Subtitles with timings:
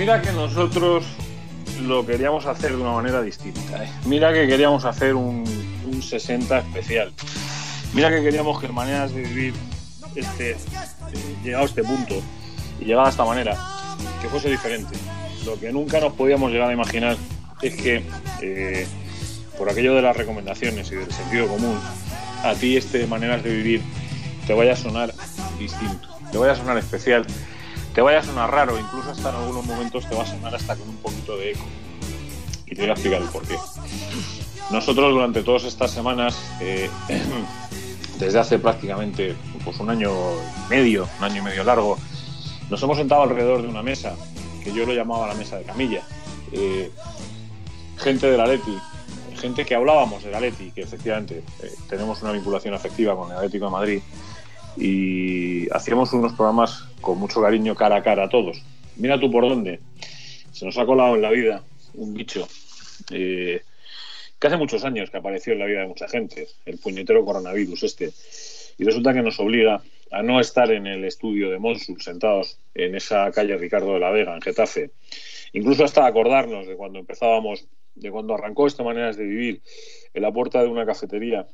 [0.00, 1.04] Mira que nosotros
[1.82, 3.84] lo queríamos hacer de una manera distinta.
[3.84, 3.90] ¿eh?
[4.06, 5.44] Mira que queríamos hacer un,
[6.00, 7.12] 60 especial.
[7.92, 9.52] Mira que queríamos que maneras de vivir
[10.14, 10.56] este, eh,
[11.44, 12.14] llegado a este punto
[12.80, 13.58] y llegado a esta manera,
[14.22, 14.96] que fuese diferente.
[15.44, 17.18] Lo que nunca nos podíamos llegar a imaginar
[17.60, 18.02] es que,
[18.40, 18.86] eh,
[19.58, 21.78] por aquello de las recomendaciones y del sentido común,
[22.42, 23.82] a ti este maneras de vivir
[24.46, 25.12] te vaya a sonar
[25.58, 27.26] distinto, te vaya a sonar especial
[27.94, 30.76] te vaya a sonar raro, incluso hasta en algunos momentos te va a sonar hasta
[30.76, 31.64] con un poquito de eco.
[32.66, 33.56] Y te voy a explicar el porqué.
[34.70, 36.88] Nosotros durante todas estas semanas, eh,
[38.18, 40.12] desde hace prácticamente pues, un año
[40.66, 41.98] y medio, un año y medio largo,
[42.68, 44.14] nos hemos sentado alrededor de una mesa,
[44.62, 46.02] que yo lo llamaba la mesa de camilla.
[46.52, 46.92] Eh,
[47.96, 48.78] gente de la Leti,
[49.40, 53.36] gente que hablábamos de la Leti, que efectivamente eh, tenemos una vinculación afectiva con el
[53.38, 54.02] Atlético de Madrid,
[54.76, 58.62] y hacíamos unos programas con mucho cariño cara a cara a todos.
[58.96, 59.80] Mira tú por dónde.
[60.52, 61.62] Se nos ha colado en la vida
[61.94, 62.46] un bicho
[63.10, 63.62] eh,
[64.38, 67.82] que hace muchos años que apareció en la vida de mucha gente, el puñetero coronavirus
[67.82, 68.10] este.
[68.78, 72.94] Y resulta que nos obliga a no estar en el estudio de Monsul sentados en
[72.94, 74.90] esa calle Ricardo de la Vega, en Getafe.
[75.52, 79.62] Incluso hasta acordarnos de cuando empezábamos, de cuando arrancó esta manera de vivir
[80.14, 81.46] en la puerta de una cafetería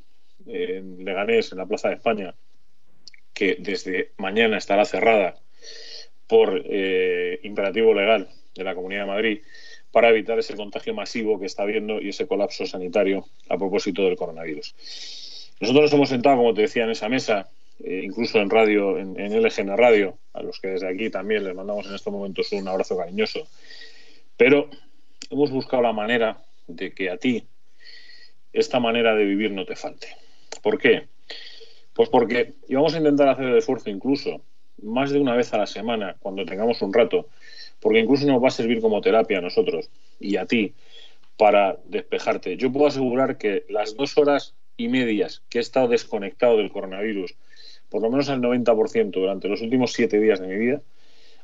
[0.46, 2.34] en Leganés, en la Plaza de España,
[3.36, 5.36] que desde mañana estará cerrada
[6.26, 9.42] por eh, imperativo legal de la Comunidad de Madrid
[9.92, 14.16] para evitar ese contagio masivo que está habiendo y ese colapso sanitario a propósito del
[14.16, 14.74] coronavirus.
[15.60, 17.50] Nosotros nos hemos sentado, como te decía, en esa mesa,
[17.84, 21.54] eh, incluso en radio, en, en LGN Radio, a los que desde aquí también les
[21.54, 23.46] mandamos en estos momentos un abrazo cariñoso.
[24.38, 24.70] Pero
[25.30, 27.44] hemos buscado la manera de que a ti
[28.54, 30.08] esta manera de vivir no te falte.
[30.62, 31.06] ¿Por qué?
[31.96, 34.42] Pues porque íbamos a intentar hacer el esfuerzo incluso
[34.82, 37.28] más de una vez a la semana, cuando tengamos un rato,
[37.80, 39.88] porque incluso nos va a servir como terapia a nosotros
[40.20, 40.74] y a ti
[41.38, 42.58] para despejarte.
[42.58, 47.34] Yo puedo asegurar que las dos horas y medias que he estado desconectado del coronavirus,
[47.88, 50.82] por lo menos al 90% durante los últimos siete días de mi vida,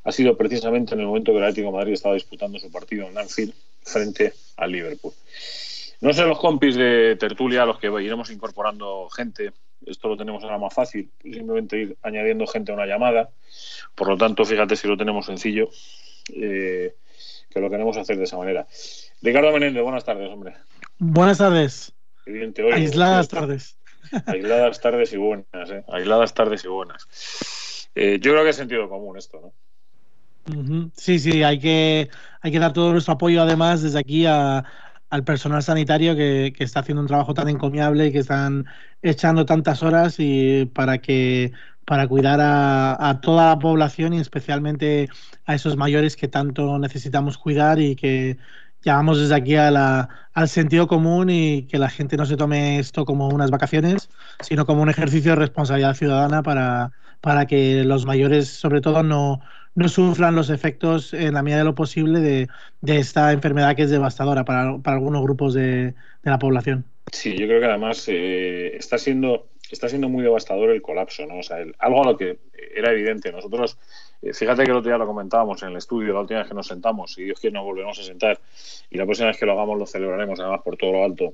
[0.03, 3.17] ha sido precisamente en el momento que el Atlético Madrid estaba disputando su partido en
[3.17, 5.13] Anfield frente al Liverpool.
[6.01, 9.53] No sé los compis de tertulia los que iremos incorporando gente
[9.87, 13.29] esto lo tenemos ahora más fácil, simplemente ir añadiendo gente a una llamada.
[13.95, 15.69] Por lo tanto, fíjate si lo tenemos sencillo,
[16.33, 16.95] eh,
[17.49, 18.67] que lo queremos hacer de esa manera.
[19.21, 20.53] Ricardo Menéndez, buenas tardes, hombre.
[20.97, 21.93] Buenas tardes.
[22.73, 23.77] Aisladas tardes.
[24.27, 25.83] Aisladas tardes y buenas, ¿eh?
[25.89, 27.07] Aisladas tardes y buenas.
[27.95, 29.53] Eh, yo creo que es sentido común esto, ¿no?
[30.95, 32.09] Sí, sí, hay que,
[32.41, 34.65] hay que dar todo nuestro apoyo además desde aquí a,
[35.13, 38.65] al personal sanitario que, está haciendo un trabajo tan encomiable y que están
[39.03, 41.51] echando tantas horas y para que
[41.85, 45.09] para cuidar a, toda la población y especialmente
[45.45, 48.39] a esos mayores que tanto necesitamos cuidar y que
[48.81, 52.79] llamamos desde aquí a la, al sentido común y que la gente no se tome
[52.79, 54.09] esto como unas vacaciones,
[54.41, 56.91] sino como un ejercicio de responsabilidad ciudadana para,
[57.21, 59.41] para que los mayores, sobre todo, no,
[59.75, 62.47] no sufran los efectos en la medida de lo posible de,
[62.85, 66.85] esta enfermedad que es devastadora para, algunos grupos de, la población.
[67.11, 71.39] Sí, yo creo que además eh, está siendo está siendo muy devastador el colapso, ¿no?
[71.39, 72.37] O sea, algo a lo que
[72.75, 73.31] era evidente.
[73.31, 73.77] Nosotros,
[74.21, 76.53] eh, fíjate que el otro día lo comentábamos en el estudio, la última vez que
[76.53, 78.39] nos sentamos, y Dios quiere nos volvemos a sentar,
[78.89, 81.33] y la próxima vez que lo hagamos lo celebraremos además por todo lo alto.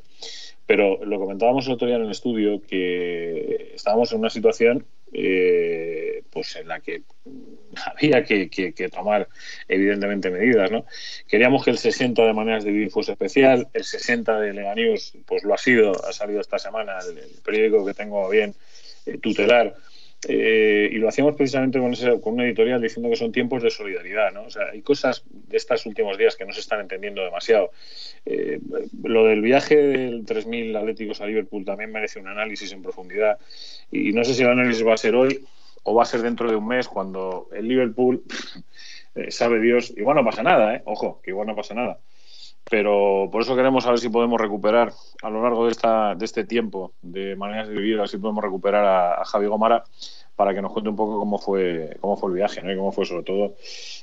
[0.65, 6.21] Pero lo comentábamos el otro día en el estudio que estábamos en una situación eh,
[6.31, 7.01] pues en la que
[7.85, 9.27] había que, tomar
[9.67, 10.71] evidentemente medidas.
[10.71, 10.85] ¿no?
[11.27, 15.13] Queríamos que el 60 de maneras de vivir fuese especial, el 60 de Lega News
[15.25, 18.55] pues lo ha sido, ha salido esta semana el, periódico que tengo bien
[19.05, 19.75] eh, tutelar.
[20.27, 23.69] Eh, y lo hacíamos precisamente con, ese, con una editorial diciendo que son tiempos de
[23.69, 24.33] solidaridad.
[24.33, 24.43] ¿no?
[24.43, 27.71] O sea, hay cosas de estos últimos días que no se están entendiendo demasiado.
[28.25, 28.59] Eh,
[29.03, 33.37] lo del viaje del 3.000 Atléticos a Liverpool también merece un análisis en profundidad.
[33.91, 35.45] Y no sé si el análisis va a ser hoy
[35.83, 38.23] o va a ser dentro de un mes cuando el Liverpool,
[39.15, 40.81] eh, sabe Dios, igual no pasa nada, ¿eh?
[40.85, 41.99] ojo, que igual no pasa nada.
[42.69, 44.93] Pero por eso queremos saber si podemos recuperar
[45.23, 48.17] a lo largo de, esta, de este tiempo de maneras de vivir, a ver si
[48.17, 49.83] podemos recuperar a, Javi Gomara
[50.35, 52.71] para que nos cuente un poco cómo fue, cómo fue el viaje ¿no?
[52.71, 53.55] y cómo fue sobre todo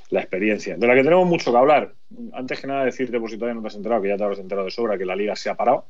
[0.09, 0.75] la experiencia.
[0.75, 1.93] De la que tenemos mucho que hablar.
[2.33, 4.39] Antes que nada decirte, por si todavía no te has enterado, que ya te habrás
[4.39, 5.85] enterado de sobra, que la liga se ha parado.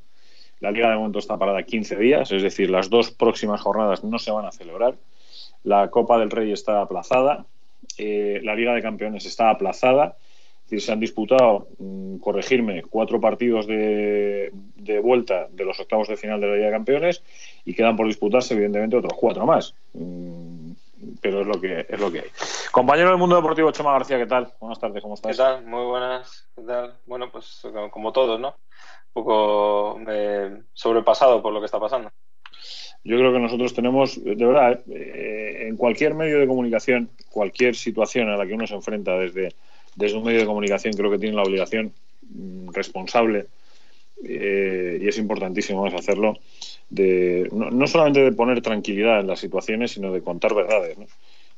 [0.60, 4.18] La liga de momento está parada 15 días, es decir, las dos próximas jornadas no
[4.20, 4.96] se van a celebrar.
[5.64, 7.46] La Copa del Rey está aplazada,
[7.98, 10.18] eh, la Liga de Campeones está aplazada.
[10.66, 14.52] Es decir, se han disputado, mm, corregirme, cuatro partidos de,
[15.02, 17.24] vuelta de los octavos de final de la Liga de Campeones
[17.64, 19.74] y quedan por disputarse, evidentemente, otros cuatro más.
[19.94, 20.72] Mm,
[21.22, 22.30] pero es lo que es lo que hay.
[22.72, 24.52] Compañero del mundo deportivo, Chema García, ¿qué tal?
[24.60, 25.32] Buenas tardes, ¿cómo estás?
[25.32, 25.66] ¿Qué tal?
[25.66, 26.98] Muy buenas, ¿qué tal?
[27.06, 28.50] Bueno, pues como todos, ¿no?
[28.50, 32.12] Un poco eh, sobrepasado por lo que está pasando.
[33.04, 38.30] Yo creo que nosotros tenemos, de verdad, eh, en cualquier medio de comunicación, cualquier situación
[38.30, 39.54] a la que uno se enfrenta desde,
[39.96, 41.94] desde un medio de comunicación, creo que tiene la obligación
[42.30, 43.46] mm, responsable,
[44.24, 46.38] eh, y es importantísimo hacerlo,
[46.90, 51.06] de, no, solamente de poner tranquilidad en las situaciones, sino de contar verdades, ¿no?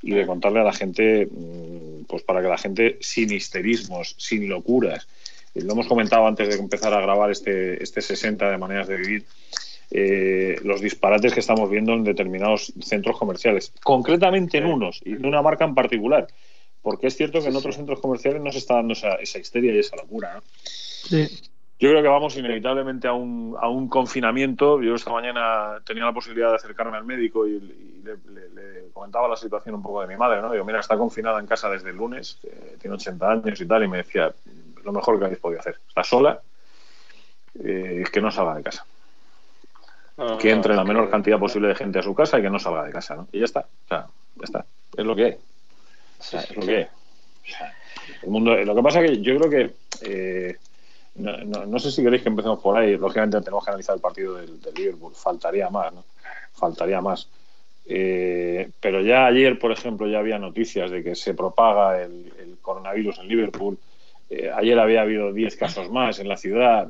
[0.01, 4.47] y de contarle a la gente, mm, pues para que la gente, sin histerismos, sin
[4.47, 5.07] locuras,
[5.53, 8.97] eh, lo hemos comentado antes de empezar a grabar este, este 60 de maneras de
[8.97, 9.25] vivir,
[9.91, 15.27] eh, los disparates que estamos viendo en determinados centros comerciales, concretamente en unos y de
[15.27, 16.27] una marca en particular,
[16.81, 19.73] porque es cierto que en otros centros comerciales no se está dando esa, esa histeria
[19.73, 20.35] y esa locura.
[20.35, 20.41] ¿no?
[20.53, 21.27] Sí.
[21.79, 24.81] Yo creo que vamos inevitablemente a un, a un confinamiento.
[24.81, 27.57] Yo esta mañana tenía la posibilidad de acercarme al médico y,
[28.03, 30.51] le, comentaba la situación un poco de mi madre, ¿no?
[30.51, 33.83] Digo, mira, está confinada en casa desde el lunes, eh, tiene 80 años y tal,
[33.83, 34.33] y me decía,
[34.83, 35.79] lo mejor que habéis podido hacer.
[35.87, 36.41] Está sola,
[37.63, 38.85] eh, que no salga de casa.
[40.39, 42.83] Que entre la menor cantidad posible de gente a su casa y que no salga
[42.83, 43.27] de casa, ¿no?
[43.31, 44.65] Y ya está, o sea, ya está.
[44.97, 45.37] Es lo que hay.
[46.19, 46.87] es lo que hay.
[48.23, 49.75] el mundo, lo que pasa es que yo creo que...
[50.01, 50.57] Eh,
[51.15, 52.97] no, sé si queréis que empecemos por ahí.
[52.97, 55.13] Lógicamente tenemos que analizar el partido del, Liverpool.
[55.13, 56.03] Faltaría más, ¿no?
[56.53, 57.27] Faltaría más.
[57.85, 63.19] Eh, pero ya ayer, por ejemplo, ya había noticias de que se propaga el, coronavirus
[63.19, 63.77] en Liverpool.
[64.29, 66.89] Eh, ayer había habido 10 casos más en la ciudad.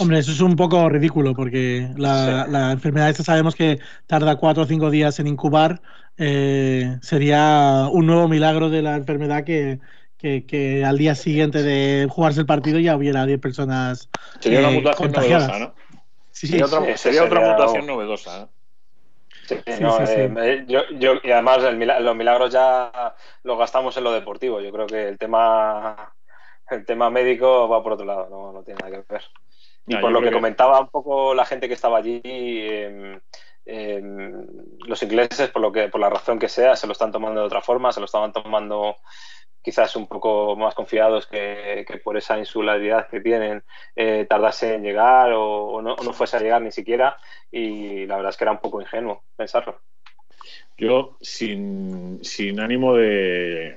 [0.00, 4.66] Hombre, eso es un poco ridículo porque la, enfermedad esta sabemos que tarda 4 o
[4.66, 5.80] 5 días en incubar.
[6.18, 9.78] Eh, sería un nuevo milagro de la enfermedad que,
[10.18, 14.08] que, al día siguiente de jugarse el partido ya hubiera 10 personas.
[14.40, 15.74] Sería una eh, mutación novedosa, ¿no?
[16.32, 18.48] Sí, sería, otra, sería, otra, mutación novedosa.
[19.46, 21.58] Sí, no, eh, yo, yo, y además
[22.00, 24.60] los milagros ya los gastamos en lo deportivo.
[24.60, 26.14] Yo creo que el tema
[26.70, 29.22] el tema médico va por otro lado, no, no tiene nada que ver.
[29.86, 33.20] Y por lo que, comentaba un poco la gente que estaba allí, em,
[34.86, 37.46] los ingleses, por lo que por la razón que sea, se lo están tomando de
[37.46, 38.96] otra forma, se lo estaban tomando
[39.62, 45.32] quizás un poco más confiados que, por esa insularidad que tienen eh, tardase en llegar
[45.34, 47.16] o, no, fuese a llegar ni siquiera
[47.50, 49.80] y la verdad es que era un poco ingenuo pensarlo.
[50.78, 52.20] Yo, sin,
[52.58, 53.76] ánimo de,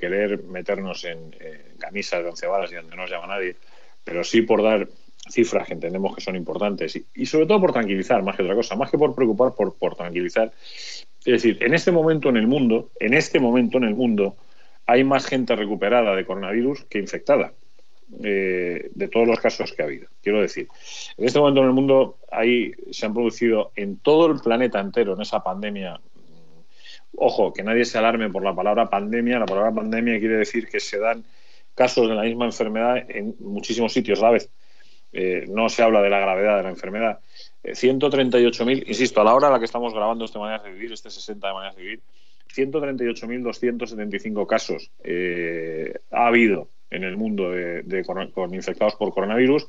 [0.00, 1.34] querer meternos en,
[1.78, 3.56] camisas de once varas y donde no nos llama nadie,
[4.04, 4.88] pero sí por dar
[5.28, 8.76] cifras que entendemos que son importantes y, sobre todo por tranquilizar, más que otra cosa,
[8.76, 10.52] más que por preocupar, por, por tranquilizar.
[11.24, 14.36] Es decir, en este momento en el mundo, en este momento en el mundo,
[14.86, 17.52] hay más gente recuperada de coronavirus que infectada.
[18.22, 20.06] Eh, de todos los casos que ha habido.
[20.22, 20.68] Quiero decir,
[21.16, 25.14] en este momento en el mundo hay, se han producido en todo el planeta entero,
[25.14, 26.00] en esa pandemia,
[27.16, 30.80] ojo, que nadie se alarme por la palabra pandemia, la palabra pandemia quiere decir que
[30.80, 31.24] se dan
[31.74, 34.50] casos de la misma enfermedad en muchísimos sitios a la vez.
[35.12, 37.20] Eh, no se habla de la gravedad de la enfermedad.
[37.62, 40.92] 138.000, eh, insisto, a la hora a la que estamos grabando este Maneras de Vivir,
[40.92, 42.00] este 60 de Maneras de Vivir,
[42.54, 48.04] 138.275 casos eh, ha habido en el mundo de,
[48.52, 49.66] infectados por coronavirus.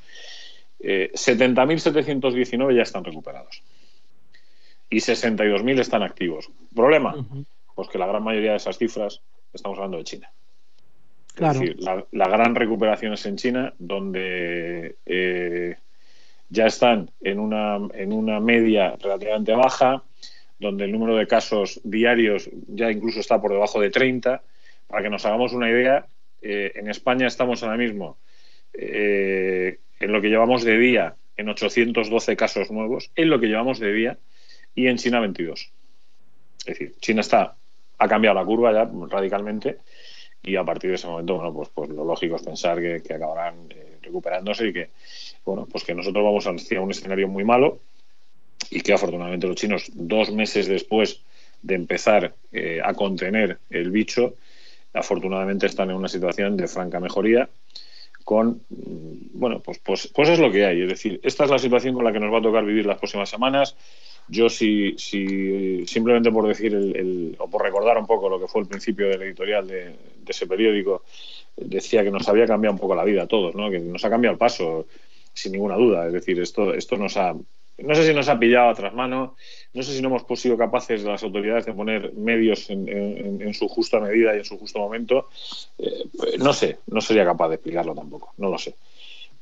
[0.80, 3.64] 70.719 eh, ya están recuperados
[4.90, 6.50] y 62.000 están activos.
[6.74, 7.16] ¿Problema?
[7.76, 9.22] Pues que la gran mayoría de esas cifras
[9.54, 10.32] estamos hablando de China.
[11.36, 15.76] Es decir, la, gran recuperación es en China, donde eh,
[16.50, 20.04] ya están en una, en una media relativamente baja,
[20.60, 24.42] donde el número de casos diarios ya incluso está por debajo de 30.
[24.88, 26.08] Para que nos hagamos una idea,
[26.42, 28.18] eh, en España estamos ahora mismo
[28.74, 33.80] eh, en lo que llevamos de día en 812 casos nuevos, en lo que llevamos
[33.80, 34.18] de día,
[34.78, 35.72] y en China 22.
[36.60, 37.58] Es decir, China está
[37.98, 39.80] ha cambiado la curva ya radicalmente
[40.44, 43.56] y a partir de ese momento, bueno, pues, pues lo lógico es pensar que, acabarán
[43.72, 44.92] eh, recuperándose y que,
[45.44, 47.80] bueno, pues que nosotros vamos hacia un escenario muy malo
[48.70, 51.22] y que afortunadamente los chinos, dos meses después
[51.64, 54.36] de empezar eh, a contener el bicho,
[54.94, 57.50] afortunadamente están en una situación de franca mejoría
[58.24, 60.84] con, mm, bueno, pues, pues, pues es lo que hay.
[60.84, 63.00] Es decir, esta es la situación con la que nos va a tocar vivir las
[63.00, 63.76] próximas semanas.
[64.30, 68.62] Yo si, si simplemente por decir el, o por recordar un poco lo que fue
[68.62, 69.96] el principio del editorial de,
[70.28, 71.04] ese periódico,
[71.56, 73.70] decía que nos había cambiado un poco la vida a todos, ¿no?
[73.70, 74.88] que nos ha cambiado el paso,
[75.34, 76.08] sin ninguna duda.
[76.08, 77.34] Es decir, esto, esto nos ha
[77.78, 79.32] no sé si nos ha pillado a tras manos,
[79.74, 83.68] no sé si no hemos sido capaces de las autoridades de poner medios en, su
[83.68, 85.30] justa medida y en su justo momento.
[85.78, 86.06] Eh,
[86.40, 88.74] no sé, no sería capaz de explicarlo tampoco, no lo sé.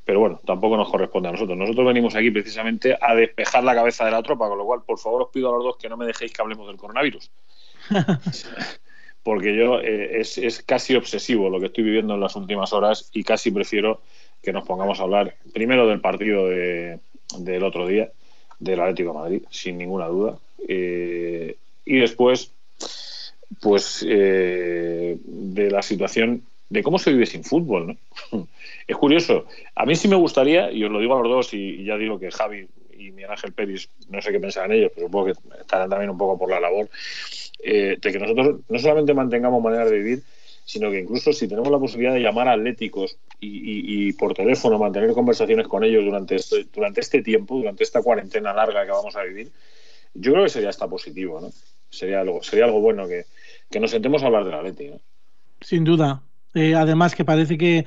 [0.06, 1.58] Pero bueno, tampoco nos corresponde a nosotros.
[1.58, 5.00] Nosotros venimos aquí precisamente a despejar la cabeza de la tropa, con lo cual, por
[5.00, 7.28] favor, os pido a los dos que no me dejéis que hablemos del coronavirus.
[9.24, 13.10] Porque yo eh, es, es, casi obsesivo lo que estoy viviendo en las últimas horas
[13.12, 14.00] y casi prefiero
[14.40, 17.00] que nos pongamos a hablar primero del partido de,
[17.38, 18.08] del otro día,
[18.60, 20.38] del Atlético de Madrid, sin ninguna duda.
[20.68, 22.52] Eh, y después,
[23.60, 27.98] pues, eh, de la situación de cómo se vive sin fútbol,
[28.32, 28.48] ¿no?
[28.86, 29.46] es curioso.
[29.74, 32.18] A mí sí me gustaría, y os lo digo a los dos, y, ya digo
[32.18, 32.68] que Javi
[32.98, 36.18] y Miguel Ángel Pérez, no sé qué pensarán ellos, pero supongo que estarán también un
[36.18, 36.88] poco por la labor,
[37.62, 40.22] eh, de que nosotros no solamente mantengamos maneras de vivir,
[40.66, 45.12] sino que incluso si tenemos la posibilidad de llamar a atléticos y, por teléfono mantener
[45.12, 49.22] conversaciones con ellos durante este, durante este tiempo, durante esta cuarentena larga que vamos a
[49.22, 49.52] vivir,
[50.14, 51.52] yo creo que sería hasta positivo, ¿no?
[51.88, 53.26] Sería algo, sería algo bueno que,
[53.78, 55.00] nos sentemos a hablar de la Leti, ¿no?
[55.60, 56.22] Sin duda.
[56.56, 57.86] Eh, además que parece que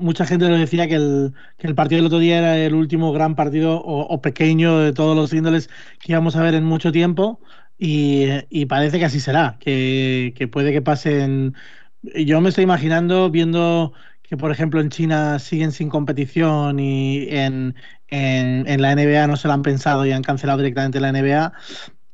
[0.00, 3.12] mucha gente lo decía que el, que el, partido del otro día era el último
[3.12, 5.68] gran partido o, pequeño de todos los índoles
[6.00, 7.40] que íbamos a ver en mucho tiempo
[7.78, 11.54] y, parece que así será, que, que puede que pasen...
[12.02, 13.92] Yo me estoy imaginando viendo
[14.22, 17.74] que, por ejemplo, en China siguen sin competición y en,
[18.08, 21.52] en, la NBA no se lo han pensado y han cancelado directamente la NBA,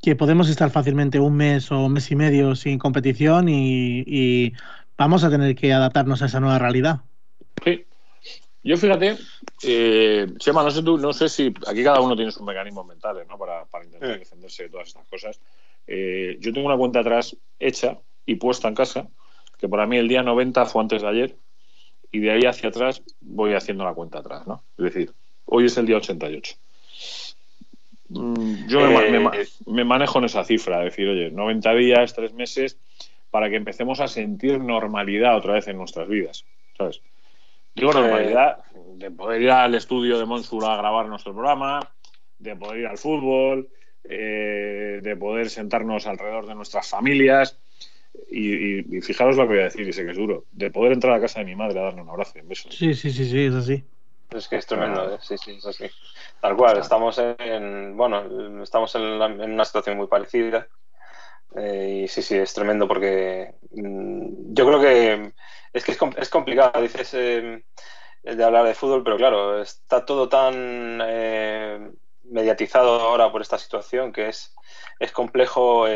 [0.03, 4.53] que podemos estar fácilmente un mes o un mes y medio sin competición y,
[5.03, 7.01] vamos a tener que adaptarnos a esa nueva realidad.
[7.65, 7.85] Sí.
[8.65, 9.17] Yo fíjate,
[9.65, 13.27] eh, Chema, no sé tú, no sé si aquí cada uno tiene sus mecanismos mentales,
[13.29, 13.37] ¿no?
[13.37, 15.41] Para, para intentar defenderse de todas estas cosas.
[15.89, 19.09] Eh, yo tengo una cuenta atrás hecha y puesta en casa,
[19.59, 21.37] que para mí el día 90 fue antes de ayer,
[22.13, 24.63] y de ahí hacia atrás voy haciendo la cuenta atrás, ¿no?
[24.79, 25.13] Es decir,
[25.47, 26.55] hoy es el día 88.
[28.11, 32.79] Mm, yo eh, me, manejo en esa cifra, es decir, oye, 90 días, 3 meses,
[33.33, 36.45] para que empecemos a sentir normalidad otra vez en nuestras vidas,
[36.77, 37.01] ¿sabes?
[37.75, 38.59] Digo normalidad
[38.97, 41.81] de poder ir al estudio de Monsura a grabar nuestro programa,
[42.39, 43.71] de poder ir al fútbol,
[44.05, 47.59] eh, de poder sentarnos alrededor de nuestras familias,
[48.31, 51.15] y, fijaros lo que voy a decir, y sé que es duro, de poder entrar
[51.15, 52.71] a casa de mi madre a darle un abrazo y un beso.
[52.71, 53.83] Sí, sí, sí, sí, es así.
[54.29, 55.19] Es que es tremendo, ¿eh?
[55.23, 55.87] sí, sí, es así.
[56.39, 60.69] Tal cual, estamos en, bueno, estamos en, una situación muy parecida.
[61.57, 65.33] Eh, sí, sí, es tremendo porque mm, yo creo que
[65.73, 67.65] es que es, complicado, dices, eh,
[68.23, 70.99] de hablar de fútbol, pero claro, está todo tan
[72.25, 74.55] mediatizado ahora por esta situación que es,
[74.99, 75.87] es complejo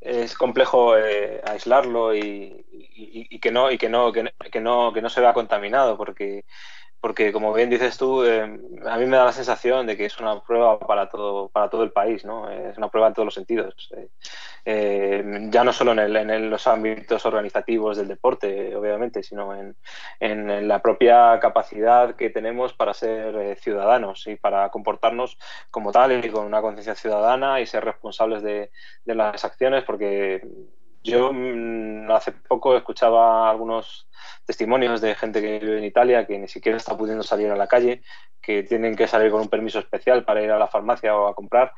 [0.00, 2.64] es complejo eh, aislarlo y,
[3.40, 4.22] que no y que no que,
[4.60, 6.44] no que no se vea contaminado porque
[7.06, 10.18] porque como bien dices tú, eh, a mí me da la sensación de que es
[10.18, 12.50] una prueba para todo, para todo el país, ¿no?
[12.50, 13.88] Es una prueba en todos los sentidos.
[13.96, 14.08] Eh,
[14.64, 21.38] eh, ya no solo en, los ámbitos organizativos del deporte, obviamente, sino en, la propia
[21.38, 25.38] capacidad que tenemos para ser ciudadanos y para comportarnos
[25.70, 28.72] como tal y con una conciencia ciudadana y ser responsables de,
[29.04, 30.42] de las acciones, porque
[31.06, 34.08] yo mm, hace poco escuchaba algunos
[34.44, 37.66] testimonios de gente que vive en Italia que ni siquiera está pudiendo salir a la
[37.66, 38.02] calle,
[38.40, 41.34] que tienen que salir con un permiso especial para ir a la farmacia o a
[41.34, 41.72] comprar.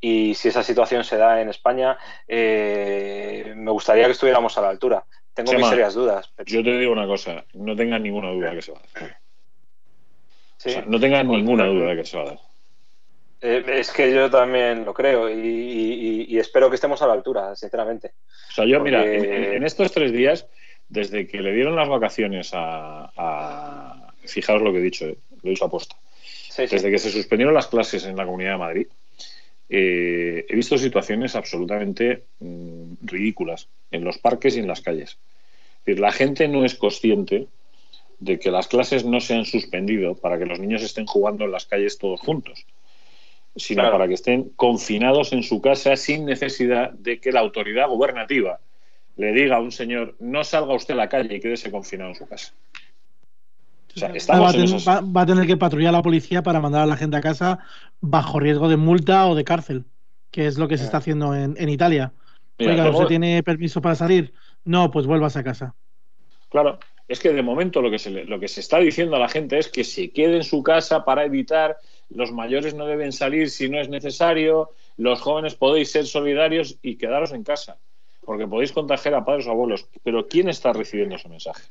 [0.00, 1.98] Y si esa situación se da en España,
[2.28, 5.04] eh, me gustaría que estuviéramos a la altura.
[5.32, 6.32] Tengo mis serias dudas.
[6.46, 10.88] Yo te digo una cosa, no tengas ninguna duda de que se va a dar.
[10.88, 12.38] no tengas ninguna duda de que se va a dar.
[13.46, 18.12] Eh, es que yo también lo creo y, espero que estemos a la altura, sinceramente.
[18.48, 20.46] O sea, yo, mira, en, estos tres días,
[20.88, 24.14] desde que le dieron las vacaciones a.
[24.24, 25.94] fijaos lo que he dicho, eh, lo he dicho a posta.
[26.56, 28.86] desde que se suspendieron las clases en la Comunidad de Madrid,
[29.68, 35.18] eh, he visto situaciones absolutamente mm, ridículas en los parques y en las calles.
[35.80, 37.48] Es decir, la gente no es consciente
[38.20, 41.52] de que las clases no se han suspendido para que los niños estén jugando en
[41.52, 42.64] las calles todos juntos
[43.56, 48.58] sino para que estén confinados en su casa sin necesidad de que la autoridad gubernativa
[49.16, 52.16] le diga a un señor no salga usted a la calle y quédese confinado en
[52.16, 52.52] su casa.
[54.00, 57.60] va, a tener, que patrullar la policía para mandar a la gente a casa
[58.00, 59.84] bajo riesgo de multa o de cárcel,
[60.32, 62.12] que es lo que se está haciendo en, Italia.
[62.58, 64.32] Oiga, ¿usted tiene permiso para salir?
[64.64, 65.74] No, pues vuelvas a casa.
[66.48, 69.28] Claro, es que de momento lo que se, lo que se está diciendo a la
[69.28, 71.76] gente es que se quede en su casa para evitar
[72.10, 76.96] los mayores no deben salir si no es necesario, los jóvenes podéis ser solidarios y
[76.96, 77.78] quedaros en casa,
[78.24, 79.88] porque podéis contagiar a padres o abuelos.
[80.02, 81.64] Pero ¿quién está recibiendo ese mensaje?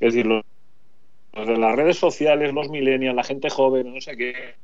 [0.00, 0.44] Es decir, los,
[1.32, 4.54] de las redes sociales, los millennials, la gente joven, no sé qué,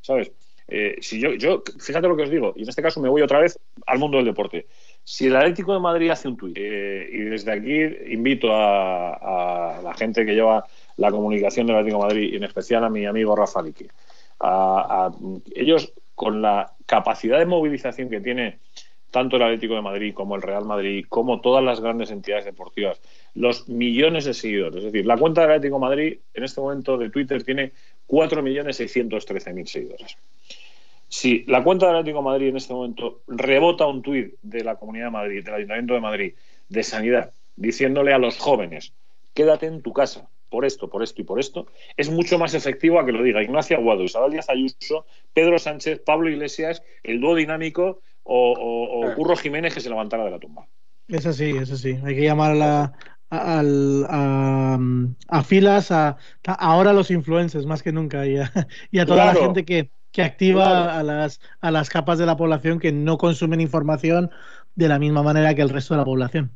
[0.00, 0.32] ¿sabes?
[0.68, 3.22] Eh, si yo, yo, fíjate lo que os digo, y en este caso me voy
[3.22, 4.66] otra vez al mundo del deporte.
[5.04, 9.94] Si el Atlético de Madrid hace un tuit, eh, y desde aquí invito a, la
[9.94, 13.36] gente que lleva la comunicación del Atlético de Madrid, y en especial a mi amigo
[13.36, 13.62] Rafa
[15.54, 18.58] ellos con la capacidad de movilización que tiene
[19.10, 23.00] tanto el Atlético de Madrid como el Real Madrid, como todas las grandes entidades deportivas,
[23.34, 24.78] los millones de seguidores.
[24.84, 27.72] Es decir, la cuenta del Atlético de Madrid en este momento de Twitter tiene
[28.08, 30.16] 4.613.000 seguidores.
[31.08, 34.76] Si la cuenta del Atlético de Madrid en este momento rebota un tuit de la
[34.76, 36.34] Comunidad de Madrid, del Ayuntamiento de Madrid,
[36.68, 38.92] de Sanidad, diciéndole a los jóvenes,
[39.32, 43.00] quédate en tu casa, por esto, por esto y por esto, es mucho más efectivo
[43.00, 47.34] a que lo diga Ignacio Aguado, Isabel Díaz Ayuso, Pedro Sánchez, Pablo Iglesias, el dúo
[47.34, 50.66] dinámico o, Curro Jiménez que se levantara de la tumba.
[51.08, 51.98] Eso sí, eso sí.
[52.04, 52.92] Hay que llamar a,
[53.30, 53.62] a,
[55.44, 59.90] filas, a, ahora a los influencers más que nunca y a, toda la gente que,
[60.18, 64.30] activa a, las, a las capas de la población que no consumen información
[64.74, 66.52] de la misma manera que el resto de la población.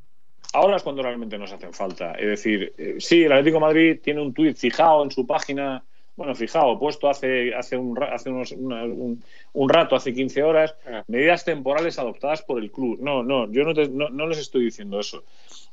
[0.52, 2.12] Ahora es cuando realmente nos hacen falta.
[2.12, 5.84] Es decir, eh, sí, el Atlético de Madrid tiene un tuit fijado en su página
[6.20, 11.02] bueno, fijaos, puesto hace, hace, un, hace unos, un, rato, hace 15 horas, ah.
[11.08, 12.98] medidas temporales adoptadas por el club.
[13.00, 15.24] No, no, yo no, no, les estoy diciendo eso.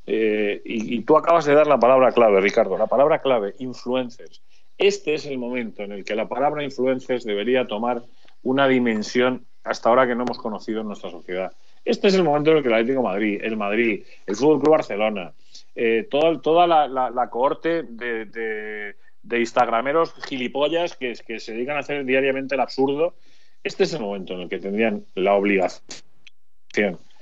[0.06, 4.40] Eh, y, tú acabas de dar la palabra clave, Ricardo, la palabra clave, influencers.
[4.78, 8.04] Este es el momento en el que la palabra influencers debería tomar
[8.42, 11.52] una dimensión hasta ahora que no hemos conocido en nuestra sociedad.
[11.88, 14.72] Este es el momento en el que el Atlético Madrid, el Madrid, el Fútbol Club
[14.72, 15.32] Barcelona,
[15.74, 18.94] eh, toda, toda la, cohorte de
[19.28, 23.14] de instagrameros gilipollas que, que se dedican a hacer diariamente el absurdo,
[23.62, 25.82] este es el momento en el que tendrían la obligación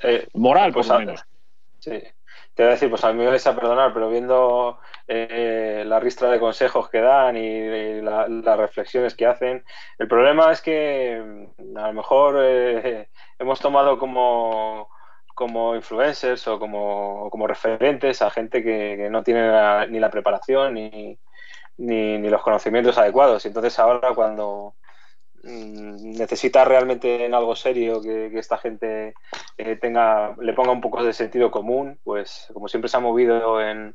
[0.02, 1.24] eh, moral, pues, por lo menos.
[1.80, 1.98] Sí.
[2.56, 6.00] Te voy a decir, pues a mí me vais a perdonar, pero viendo eh, la
[6.00, 9.62] ristra de consejos que dan y, las reflexiones que hacen,
[9.98, 11.22] el problema es que
[11.58, 14.88] mm, a lo mejor eh, hemos tomado como,
[15.34, 19.50] como influencers o como, como referentes a gente que, no tiene
[19.90, 21.18] ni la preparación ni,
[21.76, 23.44] ni, los conocimientos adecuados.
[23.44, 24.76] Y entonces ahora cuando
[25.42, 29.14] necesita realmente en algo serio que, esta gente
[29.58, 33.60] eh, tenga, le ponga un poco de sentido común, pues como siempre se ha movido
[33.60, 33.94] en,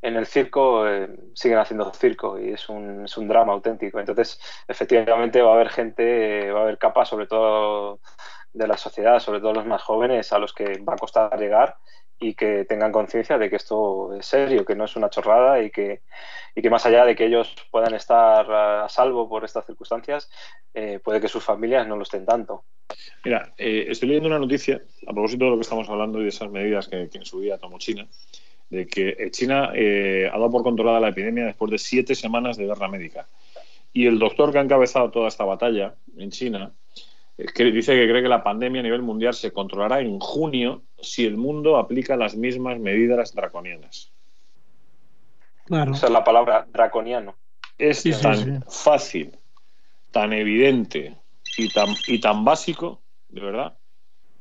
[0.00, 3.98] el circo, eh, siguen haciendo circo y es un, es un drama auténtico.
[3.98, 8.00] Entonces, efectivamente va a haber gente, va a haber capas, sobre todo
[8.52, 11.76] de la sociedad, sobre todo los más jóvenes, a los que va a costar llegar
[12.20, 15.70] y que tengan conciencia de que esto es serio, que no es una chorrada y
[15.70, 16.02] que,
[16.54, 20.28] y que más allá de que ellos puedan estar a salvo por estas circunstancias,
[20.74, 22.64] eh, puede que sus familias no lo estén tanto.
[23.24, 26.30] Mira, eh, estoy leyendo una noticia a propósito de lo que estamos hablando y de
[26.30, 28.08] esas medidas que, en su día tomó China,
[28.68, 32.66] de que eh, China ha dado por controlada la epidemia después de siete semanas de
[32.66, 33.28] guerra médica.
[33.92, 36.72] Y el doctor que ha encabezado toda esta batalla en China
[37.38, 41.36] dice que cree que la pandemia a nivel mundial se controlará en junio si el
[41.36, 44.12] mundo aplica las mismas medidas draconianas.
[45.66, 45.92] Claro.
[45.92, 47.36] Esa es la palabra draconiano.
[47.76, 49.38] Es tan fácil,
[50.10, 51.16] tan evidente
[51.56, 53.78] y tan, y tan básico, de verdad,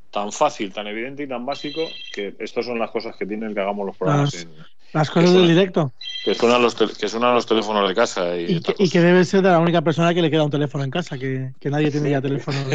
[0.10, 1.82] tan fácil, tan evidente y tan básico
[2.14, 4.50] que estas son las cosas que tienen que hagamos los programas en,
[4.94, 5.94] las cosas del directo.
[6.24, 8.38] Que suenan, los que suenan los teléfonos de casa.
[8.38, 11.18] Y, que, debe ser de la única persona que le queda un teléfono en casa,
[11.18, 12.58] que, nadie tiene ya teléfono.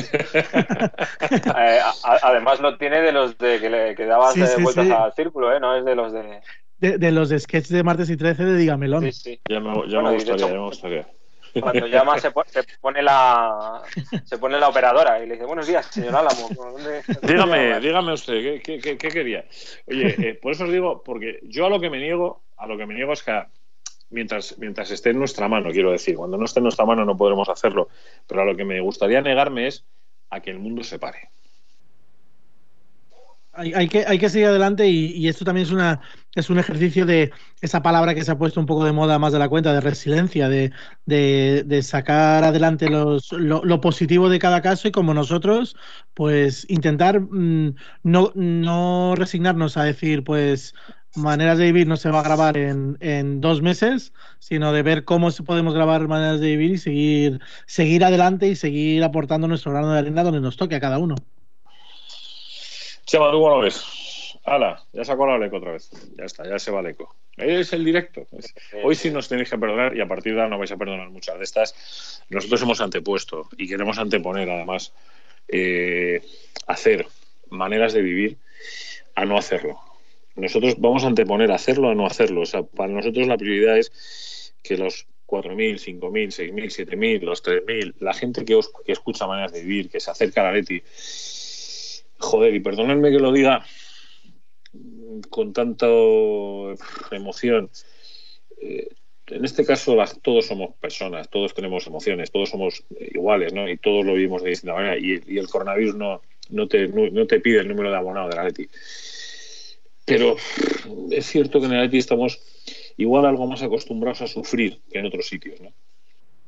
[1.54, 1.78] Eh,
[2.22, 5.60] además lo tiene de los de que le que dabas vueltas al círculo, ¿eh?
[5.60, 6.40] no es de los de...
[6.78, 9.00] De, los de sketch de martes y 13 de Dígamelo.
[9.00, 9.40] Sí, sí.
[9.48, 11.06] Ya me, ya me gustaría, ya me gustaría.
[11.60, 12.30] Cuando llama se,
[12.80, 13.82] pone la
[14.24, 16.48] se pone la operadora y le dice buenos días, señor Álamo.
[17.22, 19.44] dígame, dígame usted, ¿qué, qué, qué quería?
[19.86, 22.76] Oye, eh, por eso os digo, porque yo a lo que me niego, a lo
[22.76, 23.44] que me niego es que
[24.10, 27.16] mientras, mientras esté en nuestra mano, quiero decir, cuando no esté en nuestra mano no
[27.16, 27.88] podremos hacerlo,
[28.26, 29.84] pero a lo que me gustaría negarme es
[30.30, 31.30] a que el mundo se pare
[33.54, 36.00] hay, que, hay que seguir adelante y, esto también es, una,
[36.34, 39.32] es un ejercicio de esa palabra que se ha puesto un poco de moda más
[39.32, 40.72] de la cuenta, de resiliencia, de,
[41.06, 45.76] de, sacar adelante los, lo, positivo de cada caso y como nosotros,
[46.14, 50.74] pues intentar mm, no, no resignarnos a decir, pues
[51.14, 55.04] maneras de vivir no se va a grabar en, en, dos meses, sino de ver
[55.04, 59.92] cómo podemos grabar maneras de vivir y seguir, seguir adelante y seguir aportando nuestro grano
[59.92, 61.16] de arena donde nos toque a cada uno.
[63.04, 64.38] Chema, ¿tú cómo lo ves?
[64.44, 65.90] Hala, ya sacó la eco otra vez.
[66.16, 67.14] Ya está, ya se va el eco.
[67.36, 68.26] Es el directo.
[68.82, 71.10] Hoy sí nos tenéis que perdonar y a partir de ahora no vais a perdonar
[71.10, 72.22] muchas de estas.
[72.28, 74.92] Nosotros hemos antepuesto y queremos anteponer además
[75.48, 76.22] eh,
[76.66, 77.06] hacer
[77.50, 78.38] maneras de vivir
[79.14, 79.78] a no hacerlo.
[80.34, 82.42] Nosotros vamos a anteponer hacerlo a no hacerlo.
[82.42, 87.94] O sea, para nosotros la prioridad es que los 4.000, 5.000, 6.000, 7.000, los 3.000,
[88.00, 90.82] la gente que, os, que escucha maneras de vivir, que se acerca a la Leti,
[92.22, 93.64] joder, y perdónenme que lo diga
[95.28, 95.86] con tanta
[97.10, 97.70] emoción.
[98.60, 98.88] Eh,
[99.28, 103.68] en este caso todos somos personas, todos tenemos emociones, todos somos iguales, ¿no?
[103.68, 104.96] Y todos lo vivimos de distinta manera.
[104.98, 108.44] Y, el coronavirus no, no te, no, te pide el número de abonado de la
[108.44, 108.68] Leti.
[110.04, 110.36] Pero
[111.10, 112.40] es cierto que en el Leti estamos
[112.96, 115.72] igual algo más acostumbrados a sufrir que en otros sitios, ¿no?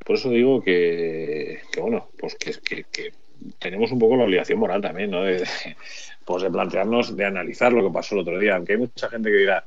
[0.04, 3.12] Por eso digo que, bueno, pues que,
[3.58, 5.22] tenemos un poco la obligación moral también, ¿no?
[5.22, 5.44] De,
[6.24, 9.30] pues de plantearnos, de analizar lo que pasó el otro día, aunque hay mucha gente
[9.30, 9.64] que dirá,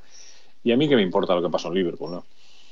[0.63, 2.25] ¿y a mí qué me importa lo que pasó en Liverpool, no?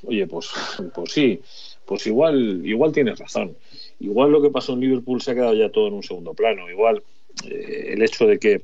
[0.03, 0.49] Oye, pues,
[0.95, 1.41] pues sí,
[1.86, 3.55] pues igual, igual tienes razón.
[3.99, 6.69] Igual lo que pasó en Liverpool se ha quedado ya todo en un segundo plano.
[6.69, 7.03] Igual
[7.49, 8.63] eh, el hecho de que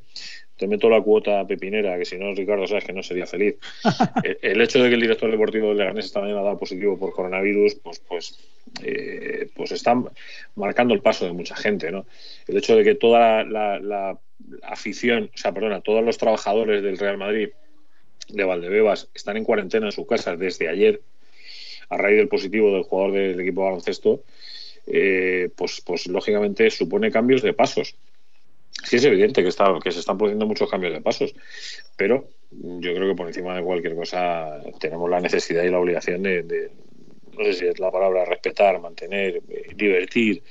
[0.61, 3.55] te meto la cuota pepinera, que si no, Ricardo, sabes que no sería feliz.
[4.43, 7.13] El hecho de que el director deportivo del Leganés esta mañana ha dado positivo por
[7.13, 8.37] coronavirus, pues, pues,
[8.83, 9.99] eh, pues está
[10.53, 12.05] marcando el paso de mucha gente, ¿no?
[12.47, 14.19] El hecho de que toda la,
[14.61, 17.49] afición, o sea, perdona, todos los trabajadores del Real Madrid
[18.29, 21.01] de Valdebebas están en cuarentena en sus casas desde ayer
[21.89, 24.23] a raíz del positivo del jugador del equipo de baloncesto,
[24.85, 27.95] eh, pues, pues lógicamente supone cambios de pasos
[28.83, 31.33] sí es evidente que, está, que se están produciendo muchos cambios de pasos,
[31.95, 36.23] pero yo creo que por encima de cualquier cosa tenemos la necesidad y la obligación
[36.23, 36.71] de,
[37.37, 40.43] no sé si es la palabra, respetar, mantener, eh, divertir,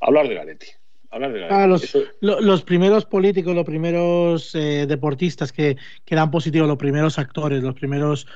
[0.00, 0.66] hablar de la Leti.
[1.10, 6.30] Hablar de la ah, los, los, primeros políticos, los primeros eh, deportistas que, que dan
[6.30, 8.26] positivo, los primeros actores, los primeros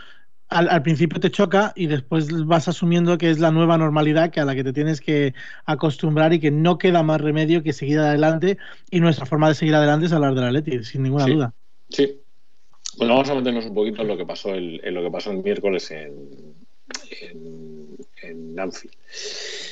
[0.53, 4.45] al, principio te choca y después vas asumiendo que es la nueva normalidad que a
[4.45, 5.35] la que te tienes que
[5.65, 8.59] acostumbrar y que no queda más remedio que seguir adelante
[8.91, 11.55] y nuestra forma de seguir adelante es hablar de la Leti, sin ninguna duda.
[11.89, 12.21] Sí.
[12.99, 15.31] Bueno, vamos a meternos un poquito en lo que pasó el, en lo que pasó
[15.31, 16.13] el miércoles en,
[17.23, 18.95] en, en Anfield.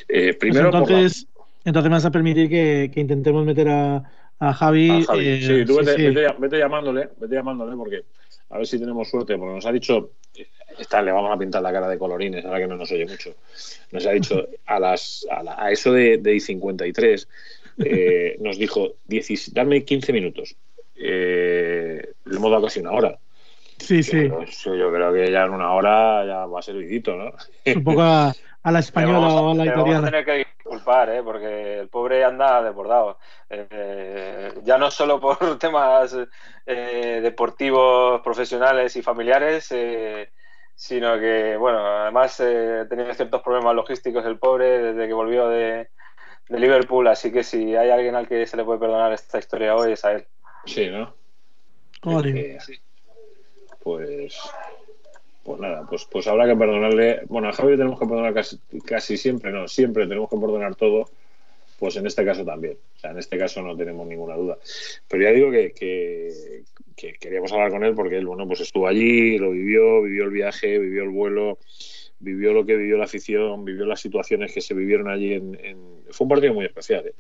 [0.08, 1.26] Eh, primero pues entonces,
[1.64, 4.02] entonces me vas a permitir que, intentemos meter a,
[4.40, 5.07] a Javi.
[5.14, 8.03] Eh, sí, tú vete, Vete, llamándole, vete llamándole porque
[8.50, 10.11] a ver si tenemos suerte, porque nos ha dicho
[10.79, 13.35] Está, le vamos a pintar la cara de colorines, ahora que no nos oye mucho.
[13.92, 17.29] Nos ha dicho a las a, eso de, de 53,
[17.85, 18.94] eh, nos dijo,
[19.53, 20.57] dame 15 minutos.
[20.96, 23.18] Eh, le hemos dado casi una hora.
[23.79, 24.29] Sí, sí.
[24.29, 27.33] Yo, creo que ya en una hora ya va a ser vidito, ¿no?
[27.66, 29.83] Un poco a, la española o a la italiana.
[29.83, 31.23] Vamos a tener que disculpar, ¿eh?
[31.23, 33.18] porque el pobre anda desbordado.
[33.49, 36.16] Eh, ya no solo por temas
[36.66, 40.31] eh, deportivos, profesionales y familiares, eh,
[40.81, 45.88] sino que, bueno, además eh, tenía ciertos problemas logísticos el pobre desde que volvió de,
[46.49, 49.92] Liverpool, así que si hay alguien al que se le puede perdonar esta historia hoy
[49.92, 50.27] es a él.
[50.64, 51.14] Sí, ¿no?
[53.83, 54.40] pues,
[55.42, 57.22] pues nada, pues, pues habrá que perdonarle.
[57.29, 61.07] Bueno, a Javier tenemos que perdonar casi, casi siempre, no, siempre tenemos que perdonar todo
[61.81, 62.76] pues en este caso también.
[62.96, 64.59] O sea, en este caso no tenemos ninguna duda.
[65.09, 69.38] Pero ya digo que, que, queríamos hablar con él porque él, bueno, pues estuvo allí,
[69.38, 71.59] lo vivió, vivió el viaje, vivió el vuelo,
[72.18, 75.33] vivió lo que vivió la afición, vivió las situaciones que se vivieron allí.
[75.33, 75.57] En,
[76.11, 77.07] Fue un partido muy especial.
[77.07, 77.14] ¿eh?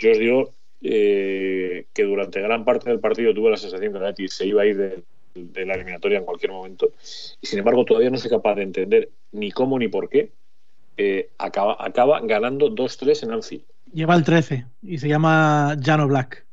[0.00, 4.46] Yo os digo eh, que durante gran parte del partido tuve la sensación que se
[4.46, 5.02] iba a ir de,
[5.34, 6.92] la eliminatoria en cualquier momento.
[7.40, 10.32] Y sin embargo, todavía no soy capaz de entender ni cómo ni por qué
[10.96, 13.64] eh, acaba, acaba ganando 2-3 en Anfield.
[13.92, 16.44] Lleva el 13 y se llama Jano Black.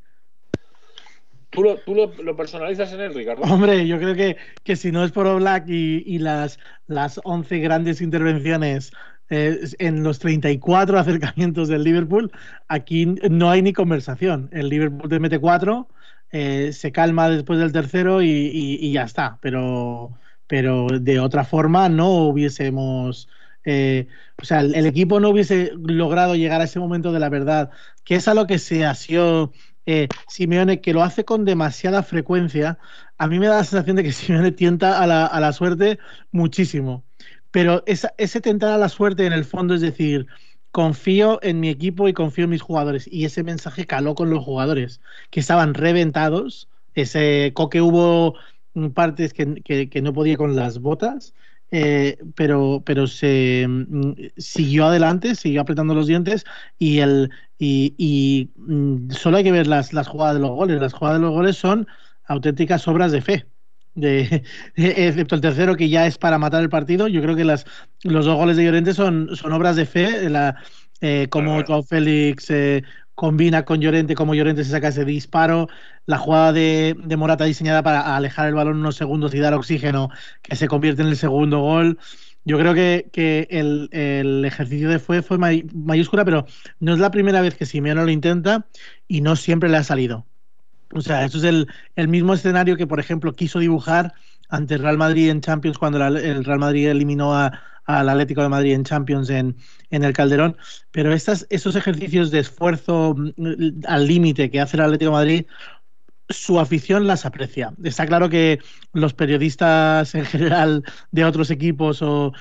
[1.49, 3.41] ¿Tú, lo, tú lo, personalizas en él, Ricardo?
[3.41, 7.59] Hombre, yo creo que, que si no es por Black y, y, las, las 11
[7.59, 8.91] grandes intervenciones
[9.31, 12.31] eh, en los 34 acercamientos del Liverpool,
[12.67, 14.49] aquí no hay ni conversación.
[14.51, 15.87] El Liverpool te mete 4,
[16.31, 19.39] eh, se calma después del tercero y, ya está.
[19.41, 23.27] Pero, pero de otra forma no hubiésemos
[23.65, 24.07] eh,
[24.41, 27.71] o sea, el, equipo no hubiese logrado llegar a ese momento de la verdad,
[28.03, 29.51] que es a lo que se asió
[29.85, 32.79] eh, Simeone, que lo hace con demasiada frecuencia.
[33.17, 35.99] A mí me da la sensación de que Simeone tienta a la, suerte
[36.31, 37.03] muchísimo.
[37.51, 40.27] Pero ese tentar a la suerte en el fondo es decir,
[40.71, 43.07] confío en mi equipo y confío en mis jugadores.
[43.11, 45.01] Y ese mensaje caló con los jugadores,
[45.31, 46.69] que estaban reventados.
[46.95, 48.35] Ese coque hubo
[48.93, 51.33] partes que no podía con las botas
[51.71, 56.43] eh, pero, pero se mm, siguió adelante, siguió apretando los dientes
[56.79, 60.81] y, el, y, mm, solo hay que ver las, las jugadas de los goles.
[60.81, 61.87] Las jugadas de los goles son
[62.25, 63.45] auténticas obras de fe.
[63.99, 64.43] De,
[64.75, 67.65] excepto el tercero que ya es para matar el partido, yo creo que las,
[68.03, 70.55] los dos goles de Llorente son, son obras de fe, la,
[71.01, 72.83] eh, como Joao Félix eh,
[73.15, 75.67] combina con Llorente, como Llorente se saca ese disparo,
[76.05, 80.09] la jugada de, Morata diseñada para alejar el balón unos segundos y dar oxígeno,
[80.41, 81.99] que se convierte en el segundo gol.
[82.45, 86.45] Yo creo que, el, ejercicio de fue fue mayúscula, pero
[86.79, 88.65] no es la primera vez que Simeone lo intenta
[89.07, 90.25] y no siempre le ha salido.
[90.93, 94.13] O sea, eso es el, mismo escenario que, por ejemplo, quiso dibujar
[94.49, 98.49] ante el Real Madrid en Champions cuando el Real Madrid eliminó a, al Atlético de
[98.49, 99.55] Madrid en Champions en,
[99.89, 100.57] en el Calderón,
[100.91, 105.45] pero estas, esos ejercicios de esfuerzo mm, al límite que hace el Atlético de Madrid
[106.29, 107.73] su afición las aprecia.
[107.83, 108.59] Está claro que
[108.93, 112.33] los periodistas en general de otros equipos o,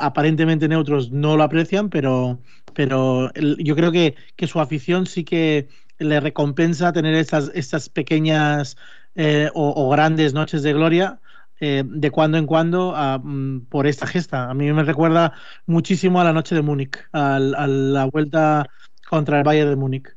[0.00, 2.40] aparentemente neutros no lo aprecian, pero,
[2.72, 4.14] pero yo creo que,
[4.46, 5.68] su afición sí que
[6.00, 8.76] le recompensa tener estas, estas pequeñas
[9.14, 11.20] eh, o, grandes noches de gloria.
[11.62, 14.48] Eh, de cuando en cuando mm, por esta gesta.
[14.48, 15.34] A mí me recuerda
[15.66, 18.66] muchísimo a la noche de Múnich, a, la vuelta
[19.06, 20.08] contra el Bayern de Múnich.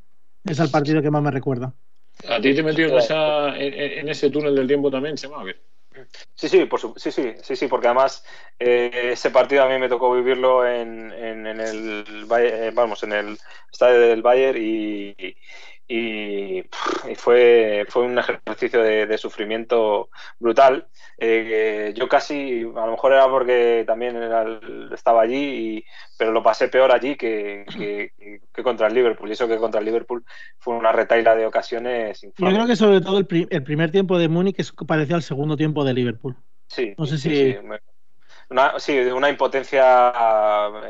[0.42, 1.74] Es el partido que más me recuerda.
[2.30, 5.44] ¿A ti te metió en, esa, en, ese túnel del tiempo también, Chema?
[6.34, 8.24] Sí, sí, por sí, sí, sí, sí, porque además
[8.58, 12.04] eh, ese partido a mí me tocó vivirlo en, en, el
[12.38, 13.38] eh, vamos, en el
[13.70, 15.36] estadio del Bayern y,
[15.86, 16.62] y,
[17.16, 20.86] fue, fue un ejercicio de, sufrimiento brutal.
[21.18, 24.16] Eh, yo casi, a lo mejor era porque también
[24.92, 25.84] estaba allí,
[26.18, 27.64] pero lo pasé peor allí que,
[28.62, 29.28] contra el Liverpool.
[29.28, 30.24] Y eso que contra el Liverpool
[30.58, 32.22] fue una retaila de ocasiones.
[32.22, 35.94] Yo creo que sobre todo el, primer tiempo de Múnich parecía al segundo tiempo de
[35.94, 36.36] Liverpool.
[36.68, 37.56] Sí, no sé si
[38.50, 40.12] una, sí, una impotencia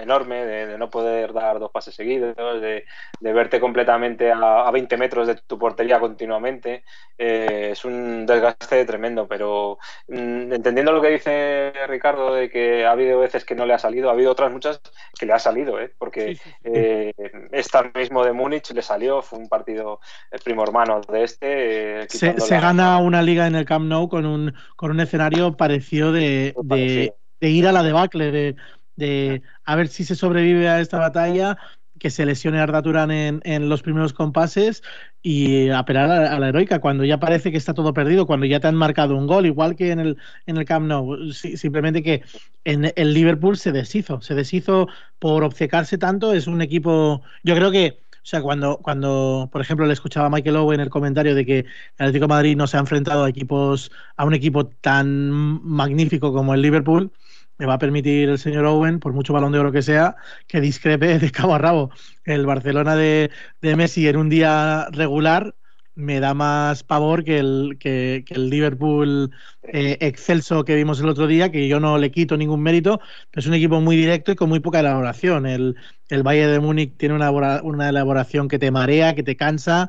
[0.01, 2.85] enorme de, no poder dar dos pases seguidos, de,
[3.21, 6.85] verte completamente a, 20 metros de tu portería continuamente.
[7.17, 12.91] Eh, es un desgaste tremendo, pero mm, entendiendo lo que dice Ricardo de que ha
[12.91, 14.81] habido veces que no le ha salido, ha habido otras muchas
[15.19, 15.93] que le ha salido, ¿eh?
[15.97, 17.13] porque eh,
[17.53, 20.01] esta mismo de Múnich le salió, fue un partido
[20.45, 22.09] primo hermano de este.
[22.09, 26.55] se, gana una liga en el Camp Nou con un, con un escenario parecido de
[26.63, 27.15] de
[27.51, 28.57] ir a la debacle,
[28.97, 31.59] de, a ver si se sobrevive a esta batalla,
[31.99, 34.83] que se lesione Arda Turán en, los primeros compases
[35.23, 38.67] y apelar a, la heroica cuando ya parece que está todo perdido, cuando ya te
[38.67, 41.33] han marcado un gol, igual que en el, en el Camp Nou.
[41.33, 42.23] simplemente que
[42.65, 46.35] en el Liverpool se deshizo, se deshizo por obcecarse tanto.
[46.35, 50.31] Es un equipo, yo creo que o sea, cuando, cuando, por ejemplo, le escuchaba a
[50.31, 51.67] Michael Owen en el comentario de que el
[51.99, 56.63] Atlético Madrid no se ha enfrentado a equipos, a un equipo tan magnífico como el
[56.63, 57.13] Liverpool,
[57.59, 60.63] me va a permitir el señor Owen, por mucho balón de oro que sea, que
[60.63, 61.91] discrepe de cabo a rabo.
[62.25, 65.55] El Barcelona de, Messi en un día regular
[65.95, 69.31] me da más pavor que el, que, el Liverpool
[69.63, 73.41] eh, excelso que vimos el otro día, que yo no le quito ningún mérito, pero
[73.41, 75.47] es un equipo muy directo y con muy poca elaboración.
[75.47, 75.77] El,
[76.09, 77.31] el Valle de Múnich tiene una,
[77.63, 79.89] una elaboración que te marea, que te cansa.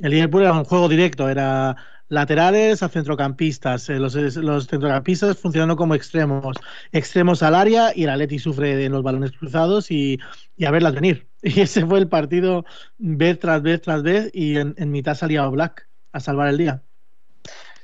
[0.00, 1.76] El Liverpool era un juego directo, era
[2.08, 6.56] laterales a centrocampistas, eh, los, centrocampistas funcionando como extremos,
[6.92, 10.18] extremos al área y el Atleti sufre de los balones cruzados y,
[10.64, 11.28] a verlas venir.
[11.56, 12.64] Y ese fue el partido
[12.96, 16.80] vez tras vez tras vez y en, mitad salía Black a salvar el día.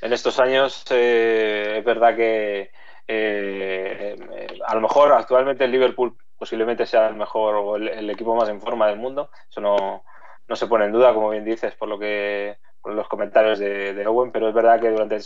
[0.00, 2.70] En estos años eh, es verdad que
[3.06, 4.16] eh,
[4.66, 8.62] a lo mejor actualmente el Liverpool posiblemente sea el mejor o el, equipo más en
[8.62, 9.30] forma del mundo.
[9.50, 10.04] Eso no,
[10.48, 14.06] no se pone en duda, como bien dices, por lo que con los comentarios de,
[14.06, 15.18] Owen, pero es verdad que durante,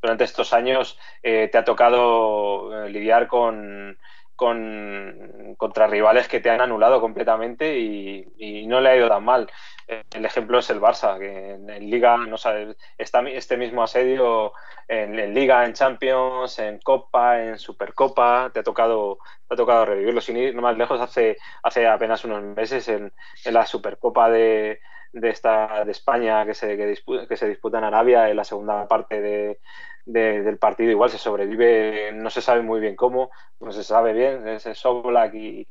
[0.00, 3.98] durante estos años eh, te ha tocado eh, lidiar con,
[4.40, 9.50] con, contra rivales que te han anulado completamente y, no le ha ido tan mal.
[9.86, 14.54] El ejemplo es el Barça, que en, Liga, no sabe, está este mismo asedio
[14.88, 20.22] en, Liga, en Champions, en Copa, en Supercopa, te ha tocado, te ha tocado revivirlo.
[20.22, 23.12] Sin ir más lejos, hace, hace apenas unos meses en
[23.44, 24.80] la Supercopa de,
[25.12, 28.86] de esta de España que se, disputa, que se disputa en Arabia en la segunda
[28.86, 29.60] parte de,
[30.04, 30.90] del partido.
[30.90, 35.34] Igual se sobrevive, no se sabe muy bien cómo, no se sabe bien, es Soblak
[35.34, 35.66] y,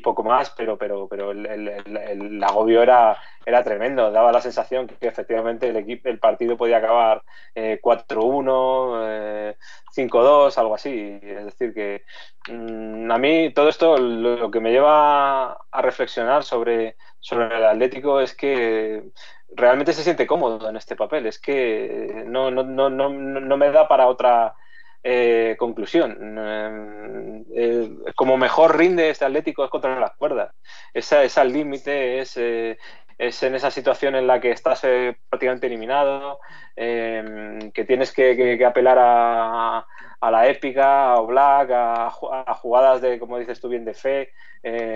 [0.00, 5.68] poco más, pero pero pero el, agobio era, era tremendo, daba la sensación que, efectivamente
[5.68, 7.22] el equipo, el partido podía acabar
[7.54, 9.56] 4-1, eh,
[9.94, 12.02] 5-2, eh, algo así, es decir que
[12.50, 18.20] mm, a mí todo esto lo, que me lleva a reflexionar sobre, sobre el Atlético
[18.20, 19.04] es que
[19.52, 21.26] realmente se siente cómodo en este papel.
[21.26, 24.54] Es que no, no, no, no, no me da para otra
[25.02, 26.36] eh, conclusión.
[26.38, 30.54] Eh, eh, como mejor rinde este Atlético es contra las cuerdas.
[30.92, 34.82] Esa es al límite, es, es en esa situación en la que estás
[35.30, 36.38] prácticamente eliminado,
[36.76, 39.86] que tienes que, apelar a,
[40.20, 44.32] a, la épica, a Black, a, a, jugadas de, como dices tú bien, de fe,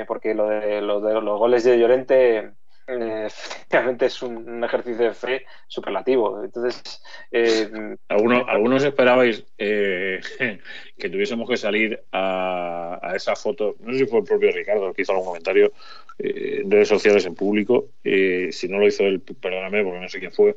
[0.06, 2.52] porque lo de, lo de los goles de Llorente
[2.86, 6.42] eh, efectivamente es un, ejercicio de fe superlativo.
[6.44, 10.20] Entonces, eh, algunos, algunos esperabais eh,
[10.98, 13.76] que tuviésemos que salir a, esa foto.
[13.80, 15.72] No sé si fue el propio Ricardo que hizo algún comentario
[16.18, 17.88] en redes sociales en público.
[18.02, 20.56] si no lo hizo él, perdóname porque no sé quién fue.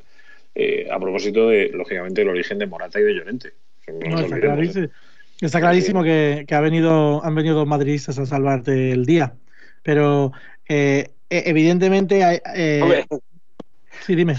[0.90, 3.54] a propósito de, lógicamente, el origen de Morata y de Llorente.
[5.40, 9.36] Está clarísimo que, ha venido, han venido dos madridistas a salvarte el día.
[9.84, 10.32] Pero
[10.68, 12.42] eh, e, evidentemente.
[12.56, 13.06] Eh,
[14.06, 14.36] sí, dime.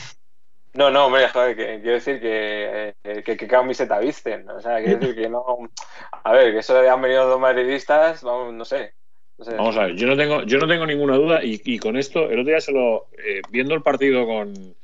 [0.75, 4.49] No, no, hombre, joder, quiero decir que, eh, que, que camiseta visten.
[4.49, 5.45] O sea, quiero decir que no.
[6.25, 8.93] A ver, que eso de han venido dos madridistas, vamos, no sé.
[9.39, 12.41] Vamos a ver, yo no tengo, yo no tengo ninguna duda y, con esto, el
[12.41, 13.07] otro día se lo.
[13.51, 14.75] viendo el partido con,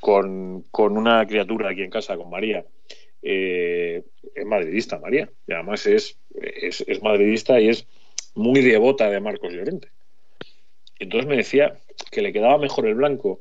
[0.00, 2.64] con, con, una criatura aquí en casa, con María,
[3.20, 4.04] es
[4.46, 5.28] madridista, María.
[5.46, 7.86] Y además es, es, es madridista y es
[8.34, 9.88] muy devota de Marcos Llorente.
[10.98, 11.78] Entonces me decía
[12.10, 13.40] que le quedaba mejor el blanco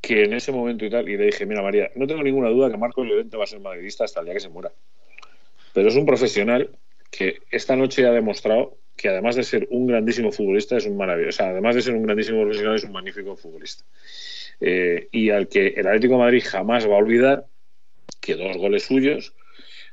[0.00, 1.08] que en ese momento y tal.
[1.08, 3.60] Y le dije, mira María, no tengo ninguna duda que Marcos Llorente va a ser
[3.60, 4.72] madridista hasta el día que se muera.
[5.72, 6.70] Pero es un profesional
[7.10, 11.38] que esta noche ha demostrado que además de ser un grandísimo futbolista es un maravilloso.
[11.38, 13.84] Sea, además de ser un grandísimo profesional es un magnífico futbolista.
[14.60, 17.46] Eh, y al que el Atlético Madrid jamás va a olvidar
[18.20, 19.34] que dos goles suyos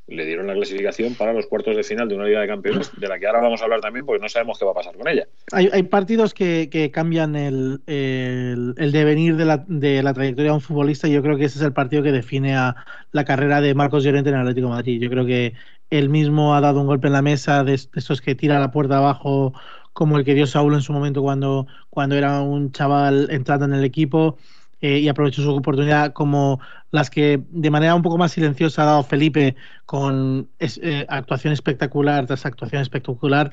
[0.10, 3.08] le dieron la clasificación para los cuartos de final de una Liga de Campeones, de
[3.08, 5.08] la que ahora vamos a hablar también porque no sabemos qué va a pasar con
[5.08, 5.28] ella.
[5.52, 11.38] Hay, partidos que, cambian el, devenir de la, trayectoria de un futbolista y yo creo
[11.38, 12.76] que ese es el partido que define a
[13.12, 15.02] la carrera de Marcos Llorente en el Atlético de Madrid.
[15.02, 15.54] Yo creo que
[15.90, 18.98] él mismo ha dado un golpe en la mesa de, esos que tira la puerta
[18.98, 19.54] abajo
[19.94, 23.74] como el que dio Saúl en su momento cuando, cuando era un chaval entrando en
[23.74, 24.38] el equipo.
[24.82, 26.62] Eh, y aprovechó su oportunidad como
[26.92, 32.26] las que de manera un poco más silenciosa ha dado Felipe con eh, actuación espectacular
[32.26, 33.52] tras actuación espectacular.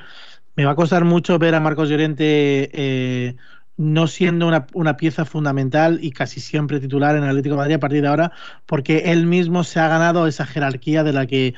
[0.55, 3.37] Me va a costar mucho ver a Marcos Llorente eh,
[3.77, 7.81] no siendo una, pieza fundamental y casi siempre titular en el Atlético de Madrid a
[7.81, 8.33] partir de ahora,
[8.65, 11.55] porque él mismo se ha ganado esa jerarquía de la que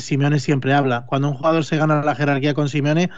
[0.00, 1.04] Simeone siempre habla.
[1.06, 3.10] Cuando un jugador se gana la jerarquía con Simeone,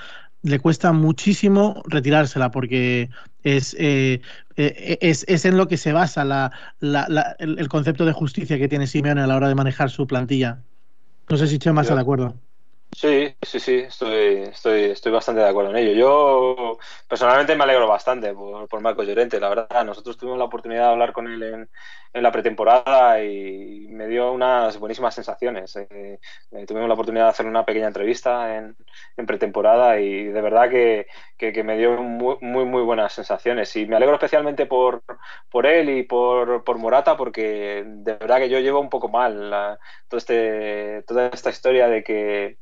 [0.43, 3.11] le cuesta muchísimo retirársela porque
[3.57, 4.21] es, eh,
[4.57, 8.69] eh, es, es, en lo que se basa la, la, el, concepto de justicia que
[8.69, 10.63] tiene Simeone a la hora de manejar su plantilla.
[11.29, 12.35] No sé si Chema está de acuerdo.
[12.91, 15.93] Sí, sí, sí, estoy, estoy, estoy bastante de acuerdo en ello.
[15.93, 19.85] Yo personalmente me alegro bastante por, por Marcos Llorente, la verdad.
[19.85, 21.71] Nosotros tuvimos la oportunidad de hablar con él en,
[22.13, 25.77] en la pretemporada y me dio unas buenísimas sensaciones.
[25.77, 26.19] Eh,
[26.53, 28.77] eh, tuvimos la oportunidad de hacer una pequeña entrevista en,
[29.27, 33.75] pretemporada y de verdad que, que, me dio muy, muy, muy, buenas sensaciones.
[33.77, 35.03] Y me alegro especialmente por,
[35.51, 39.79] por él y por, por Morata porque de verdad que yo llevo un poco mal
[40.09, 42.59] todo este, toda esta historia de que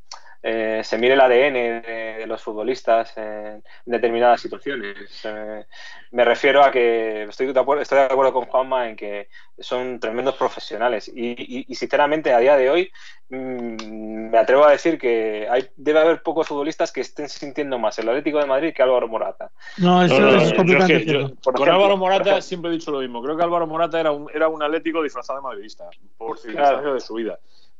[0.48, 4.94] eh, se mire el ADN de, los futbolistas en determinadas situaciones.
[5.24, 5.64] Eh,
[6.12, 9.28] me refiero a que estoy de, acuerdo, estoy de acuerdo con Juanma en que
[9.58, 12.92] son tremendos profesionales y, sinceramente a día de hoy
[13.28, 17.98] mm, me atrevo a decir que hay, debe haber pocos futbolistas que estén sintiendo más
[17.98, 19.50] el Atlético de Madrid que Álvaro Morata.
[19.78, 23.20] No, eso es completamente Con Álvaro Morata siempre he dicho lo mismo.
[23.20, 27.00] Creo que Álvaro Morata era un, era un Atlético disfrazado de madridista por circunstancias de
[27.00, 27.36] su vida.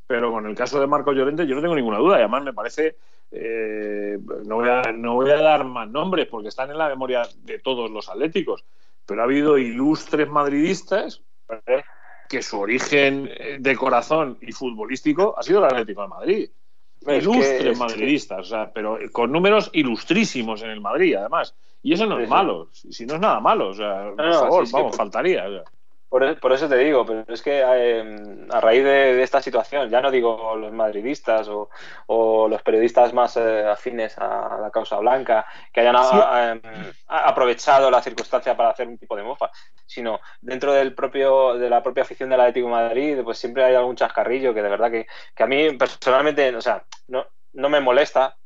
[0.07, 2.16] Pero con el caso de Marcos Llorente yo no tengo ninguna duda.
[2.16, 2.97] Y además me parece,
[3.31, 7.23] eh, no, voy a, no voy a dar más nombres porque están en la memoria
[7.42, 8.64] de todos los atléticos,
[9.05, 11.23] pero ha habido ilustres madridistas
[12.29, 16.51] que su origen de corazón y futbolístico ha sido el Atlético de Madrid.
[17.07, 21.55] ilustres madridistas, o sea, pero con números ilustrísimos en el Madrid, además.
[21.83, 24.97] Y eso no es malo, si no es nada malo, o sea, por favor, vamos,
[24.97, 25.47] faltaría.
[26.09, 30.01] Por, por, eso te digo, pero es que eh, a raíz de, esta situación, ya
[30.01, 31.69] no digo los madridistas o,
[32.07, 35.97] o los periodistas más eh, afines a la causa blanca, que hayan
[36.62, 39.51] em, aprovechado la circunstancia para hacer un tipo de mofa,
[39.85, 43.75] sino dentro del propio de la propia afición del Atlético de Madrid, pues siempre hay
[43.75, 47.81] algún chascarrillo que de verdad que, que a mí personalmente, o sea, no, no me
[47.81, 48.37] molesta,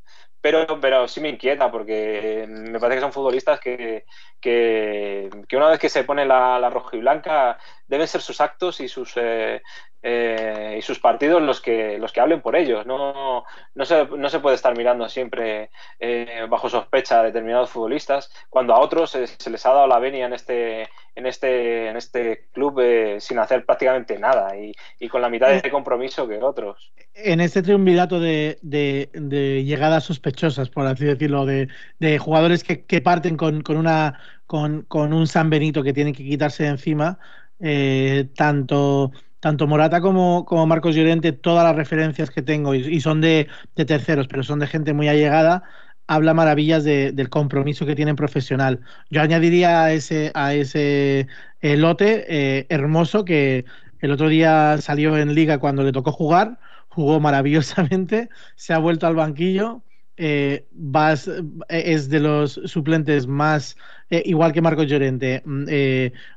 [0.40, 4.07] pero, pero sí me inquieta porque me parece que son futbolistas que,
[4.40, 8.81] que, una vez que se pone la, la roja y blanca deben ser sus actos
[8.81, 9.62] y sus eh,
[10.02, 12.86] eh, y sus partidos los que los que hablen por ellos.
[12.86, 18.30] No, no, se, no se puede estar mirando siempre eh, bajo sospecha a determinados futbolistas
[18.48, 22.48] cuando a otros se, les ha dado la venia en este en este en este
[22.52, 22.80] club
[23.18, 26.92] sin hacer prácticamente nada y, y, con la mitad de compromiso que otros.
[27.14, 32.84] en este triunvirato de, de, de llegadas sospechosas por así decirlo de, de jugadores que,
[32.84, 36.70] que parten con, con una con, con un San Benito que tienen que quitarse de
[36.70, 37.18] encima
[37.61, 43.20] eh, tanto, tanto Morata como, como, Marcos Llorente, todas las referencias que tengo, y, son
[43.20, 45.64] de, terceros, pero son de gente muy allegada,
[46.07, 48.80] habla maravillas del compromiso que tienen profesional.
[49.11, 51.26] Yo añadiría a ese, a ese
[51.61, 53.64] eh, lote eh, hermoso que
[54.01, 59.07] el otro día salió en liga cuando le tocó jugar, jugó maravillosamente, se ha vuelto
[59.07, 59.82] al banquillo
[60.22, 61.30] eh, vas,
[61.68, 63.76] es de los suplentes más,
[64.11, 65.64] igual que Marcos Llorente, mm,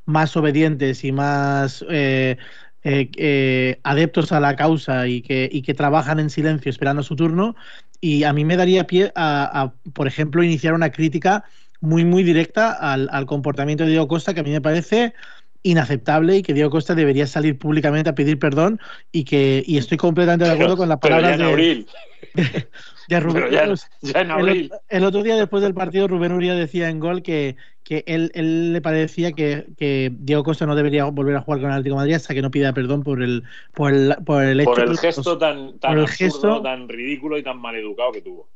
[0.05, 1.83] más obedientes y más
[2.83, 7.55] eh, adeptos a la causa y que, y que trabajan en silencio esperando su turno.
[8.01, 11.45] Y a mí me daría pie a, por ejemplo, iniciar una crítica
[11.79, 15.13] muy, muy directa al, al, comportamiento de Diego Costa, que a mí me parece
[15.63, 18.79] inaceptable y que Diego Costa debería salir públicamente a pedir perdón
[19.11, 21.85] y que y estoy completamente de acuerdo con la palabra de,
[22.35, 22.67] de,
[23.09, 23.51] Rubén.
[23.51, 24.71] Ya, en abril.
[24.89, 28.73] El, otro día después del partido Rubén Uría decía en gol que, que él, él
[28.73, 32.01] le parecía que, que, Diego Costa no debería volver a jugar con el Atlético de
[32.01, 33.43] Madrid hasta que no pida perdón por el
[33.73, 37.43] por el, por el, hecho por el gesto tan, tan, absurdo, gesto, tan ridículo y
[37.43, 38.49] tan maleducado que tuvo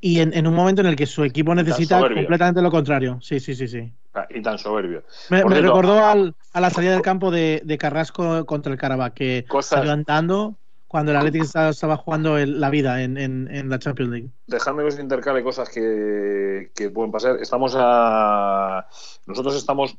[0.00, 3.18] y en, un momento en el que su equipo necesita completamente lo contrario.
[3.22, 3.92] Sí, sí, sí, sí.
[4.14, 5.02] Ah, y tan soberbio.
[5.30, 9.92] Me, recordó al, a la salida del campo de, Carrasco contra el Carabao, que salió
[9.92, 10.56] andando
[10.96, 14.30] cuando el Atlético estaba, jugando la vida en, la Champions League.
[14.46, 17.36] Dejadme que os intercale cosas que, que pueden pasar.
[17.36, 18.86] Estamos a.
[19.26, 19.98] Nosotros estamos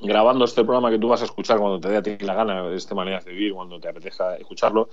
[0.00, 2.70] grabando este programa que tú vas a escuchar cuando te dé a ti la gana,
[2.70, 4.88] de esta manera de vivir, cuando te apetezca escucharlo,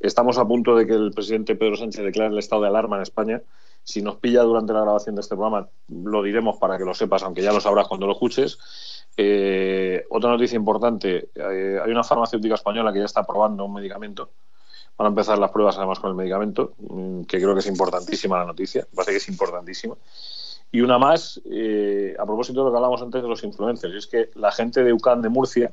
[0.00, 3.02] estamos a punto de que el presidente Pedro Sánchez declare el estado de alarma en
[3.02, 3.40] España.
[3.84, 7.22] Si nos pilla durante la grabación de este programa, lo diremos para que lo sepas,
[7.22, 8.58] aunque ya lo sabrás cuando lo escuches.
[9.16, 14.30] Eh, otra noticia importante, eh, hay una farmacéutica española que ya está probando un medicamento.
[14.98, 18.38] Van a empezar las pruebas además con el medicamento, mm, que creo que es importantísima
[18.38, 19.94] la noticia, parece que es importantísima.
[20.70, 24.06] Y una más, eh, a propósito de lo que hablamos antes de los influencers, es
[24.06, 25.72] que la gente de UCAN de Murcia,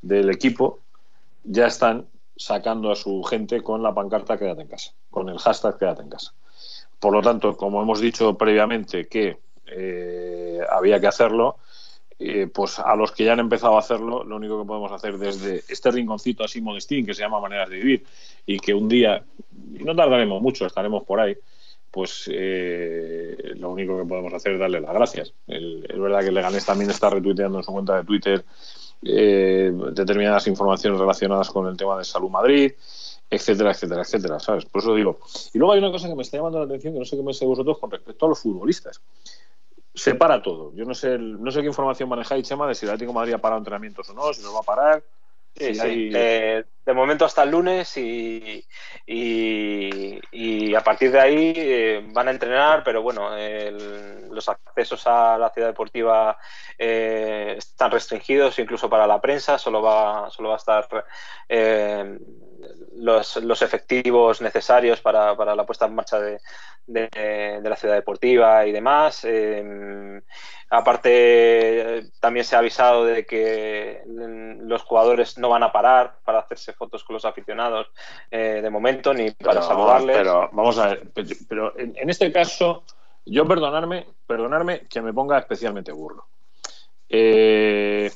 [0.00, 0.80] del equipo,
[1.42, 5.78] ya están sacando a su gente con la pancarta Quédate en casa, con el hashtag
[5.78, 6.32] Quédate en casa.
[6.98, 11.58] Por lo tanto, como hemos dicho previamente que eh, había que hacerlo,
[12.18, 15.18] eh, pues a los que ya han empezado a hacerlo, lo único que podemos hacer
[15.18, 18.04] desde este rinconcito así modestín que se llama Maneras de Vivir
[18.46, 19.24] y que un día,
[19.78, 21.36] y no tardaremos mucho, estaremos por ahí,
[21.90, 25.32] pues eh, lo único que podemos hacer es darle las gracias.
[25.46, 28.44] es verdad que Leganés también está retuiteando en su cuenta de Twitter
[29.06, 32.72] eh, determinadas informaciones relacionadas con el tema de Salud Madrid,
[33.28, 34.64] etcétera, etcétera, etcétera, ¿sabes?
[34.64, 35.18] Por eso digo.
[35.52, 37.34] Y luego hay una cosa que me está llamando la atención, que no sé qué
[37.34, 39.02] sé vosotros con respecto a los futbolistas.
[39.94, 40.72] Se para todo.
[40.74, 43.34] Yo no sé, no sé qué información manejáis, Chema, de si el Atlético de Madrid
[43.34, 45.04] ha parado entrenamientos o no, si los va a parar.
[45.56, 46.10] Sí, sí.
[46.12, 48.66] Eh, de momento hasta el lunes y,
[49.06, 53.30] y, a partir de ahí eh, van a entrenar, pero bueno,
[54.30, 56.36] los accesos a la ciudad deportiva
[56.76, 60.88] eh, están restringidos incluso para la prensa, solo va, solo va a estar
[62.96, 66.38] los, los, efectivos necesarios para, para, la puesta en marcha de,
[66.86, 69.24] de, la ciudad deportiva y demás.
[69.24, 70.20] Em,
[70.70, 76.72] aparte, también se ha avisado de que los jugadores no van a parar para hacerse
[76.72, 77.88] fotos con los aficionados
[78.30, 80.16] eh, de momento ni para saludarles.
[80.16, 81.08] Pero vamos a ver,
[81.48, 82.84] pero en, este caso,
[83.24, 86.26] yo perdonarme, perdonarme que me ponga especialmente burlo.
[87.08, 88.10] Eh,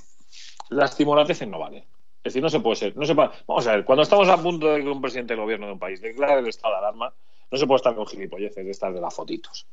[0.71, 1.85] las timorateces no valen.
[2.29, 2.97] Es decir, no se puede ser.
[2.97, 5.67] No se Vamos a ver, cuando estamos a punto de que un presidente del gobierno
[5.67, 7.13] de un país declare el estado de alarma,
[7.51, 9.67] no se puede estar con gilipolleces de estas de las fotitos.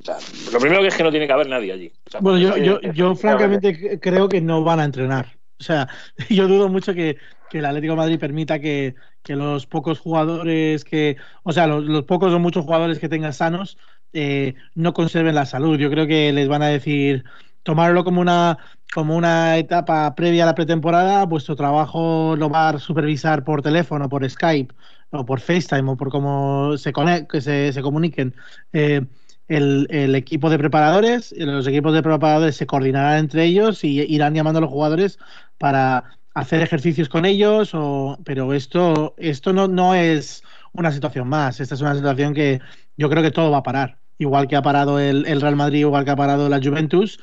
[0.00, 0.16] O sea,
[0.52, 1.92] lo primero que es que no tiene que haber nadie allí.
[2.20, 5.36] bueno, yo, yo, yo francamente creo que no van a entrenar.
[5.58, 5.88] O sea,
[6.28, 7.16] yo dudo mucho que,
[7.48, 12.04] que el Atlético de Madrid permita que, que, los pocos jugadores que, o sea, los,
[12.04, 13.78] pocos o muchos jugadores que tengan sanos
[14.12, 15.78] eh, no conserven la salud.
[15.78, 17.24] Yo creo que les van a decir
[17.66, 18.58] tomarlo como una
[18.94, 24.08] como una etapa previa a la pretemporada, vuestro trabajo lo va a supervisar por teléfono,
[24.08, 24.72] por Skype
[25.10, 26.92] o por FaceTime o por cómo se,
[27.28, 28.34] que se, comuniquen.
[28.72, 29.02] Eh,
[29.48, 34.34] el, el, equipo de preparadores, los equipos de preparadores se coordinarán entre ellos y irán
[34.34, 35.18] llamando a los jugadores
[35.58, 36.04] para
[36.34, 40.42] hacer ejercicios con ellos, o, pero esto, esto no, no es
[40.72, 42.60] una situación más, esta es una situación que
[42.96, 43.98] yo creo que todo va a parar.
[44.18, 47.18] Igual que ha parado el, el Real Madrid, igual que ha parado la Juventus,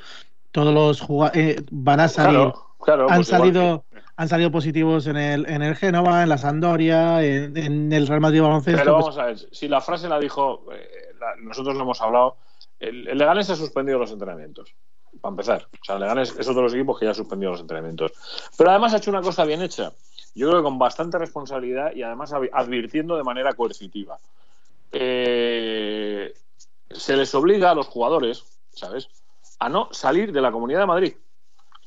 [0.54, 2.52] todos los jugadores eh, van a salir.
[2.78, 3.84] Claro, han pues salido
[4.16, 8.40] han salido positivos en el, en el Génova, en la Sandoria, en, el Real Madrid
[8.40, 8.78] Baloncesto.
[8.78, 12.36] Pero pues vamos a ver, si la frase la dijo, eh, nosotros lo hemos hablado,
[12.78, 14.72] el, el Leganés ha suspendido los entrenamientos,
[15.20, 15.66] para empezar.
[15.72, 18.12] O sea, el Leganés es otro de los equipos que ya ha suspendido los entrenamientos.
[18.56, 19.92] Pero además ha hecho una cosa bien hecha,
[20.36, 24.18] yo creo que con bastante responsabilidad y además advirtiendo de manera coercitiva.
[24.92, 26.32] Eh,
[26.92, 29.08] se les obliga a los jugadores, ¿sabes?,
[29.58, 31.14] a no salir de la Comunidad de Madrid.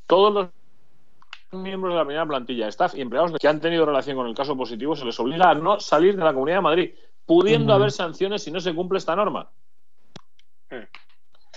[0.05, 0.33] Todos
[1.51, 4.35] los miembros de la primera plantilla, staff y empleados que han tenido relación con el
[4.35, 6.93] caso positivo se les obliga a no salir de la Comunidad de Madrid,
[7.25, 9.49] pudiendo haber sanciones si no se cumple esta norma.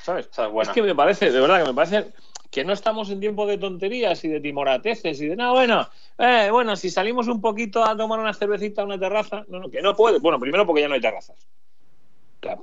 [0.02, 0.30] ¿Sabes?
[0.62, 2.12] es que me parece, de verdad, que me parece
[2.50, 5.88] que no estamos en tiempo de tonterías y de timorateces y de nada, bueno,
[6.18, 9.70] eh, bueno, si salimos un poquito a tomar una cervecita a una terraza, no, no,
[9.70, 10.18] que no puede.
[10.18, 11.36] Bueno, primero porque ya no hay terrazas.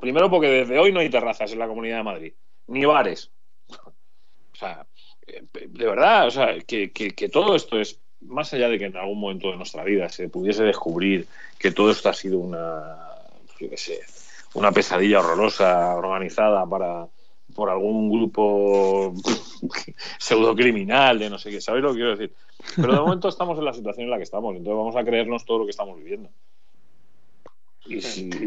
[0.02, 2.34] primero porque desde hoy no hay terrazas en la Comunidad de Madrid,
[2.68, 3.32] ni bares.
[4.58, 4.88] O sea,
[5.52, 9.52] de verdad, o sea, que, todo esto es más allá de que en algún momento
[9.52, 11.28] de nuestra vida se pudiese descubrir
[11.60, 12.98] que todo esto ha sido una,
[13.60, 14.00] yo qué sé,
[14.56, 17.08] una pesadilla horrorosa organizada para
[17.54, 19.14] por algún grupo
[20.18, 22.34] pseudocriminal de no sé qué, ¿sabéis lo que quiero decir?
[22.76, 25.46] Pero de momento estamos en la situación en la que estamos, entonces vamos a creernos
[25.46, 26.30] todo lo que estamos viviendo.
[27.86, 28.00] Y,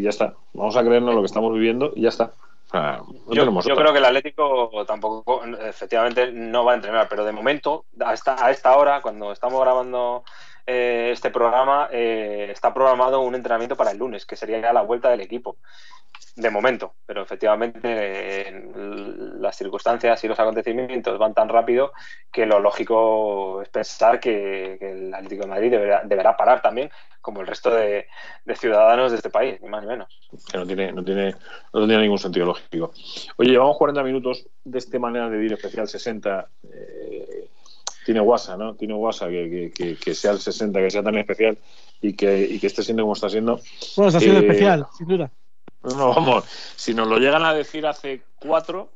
[0.03, 2.33] ya está, vamos a creernos lo que estamos viviendo y ya está.
[2.73, 8.15] Yo, creo que el Atlético tampoco, efectivamente, no va a entrenar, pero de momento, a
[8.15, 10.25] esta, a esta hora, cuando estamos grabando
[10.67, 14.83] eh, este programa, eh, está programado un entrenamiento para el lunes, que sería ya la
[14.83, 15.57] vuelta del equipo
[16.37, 18.63] de momento, pero efectivamente
[19.41, 21.93] las circunstancias y los acontecimientos van tan rápido
[22.31, 27.47] que lo lógico es pensar que, el Atlético de Madrid deberá, parar también, como el
[27.47, 28.07] resto de,
[28.55, 30.09] ciudadanos de este país, ni más ni menos.
[30.51, 31.35] Que no tiene, no tiene,
[31.73, 32.93] no tiene ningún sentido lógico.
[33.37, 36.49] Oye, llevamos 40 minutos de esta manera de vivir especial 60.
[36.73, 37.49] Eh,
[38.05, 38.75] tiene WhatsApp, ¿no?
[38.75, 41.59] Tiene WhatsApp que, que, que, sea el 60, que sea tan especial
[42.01, 43.61] y que, y que esté siendo como está siendo.
[43.97, 45.31] Bueno, está siendo eh, especial, sin duda.
[45.97, 46.45] No, vamos,
[46.77, 48.93] si nos lo llegan a decir hace cuatro,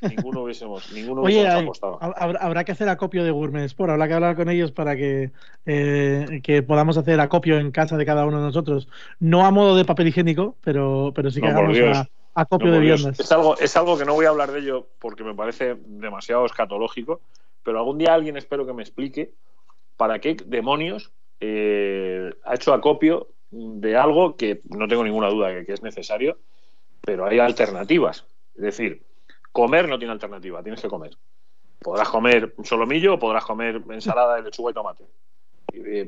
[0.00, 1.98] ninguno hubiésemos, ninguno Oye, apostado.
[2.00, 5.32] Habrá, que hacer acopio de Gourmet Sport, habrá que hablar con ellos para que,
[5.66, 8.88] eh, que podamos hacer acopio en casa de cada uno de nosotros.
[9.18, 11.76] No a modo de papel higiénico, pero, pero sí que hagamos
[12.34, 13.18] acopio de viandas.
[13.18, 16.46] Es algo, es algo que no voy a hablar de ello porque me parece demasiado
[16.46, 17.20] escatológico,
[17.64, 19.32] pero algún día alguien espero que me explique
[19.96, 21.10] para qué demonios
[21.40, 26.38] eh, ha hecho acopio de algo que no tengo ninguna duda de que es necesario,
[27.00, 28.24] pero hay alternativas.
[28.54, 29.02] Es decir,
[29.52, 31.16] comer no tiene alternativa, tienes que comer.
[31.80, 35.04] Podrás comer solomillo o podrás comer ensalada de lechuga y tomate.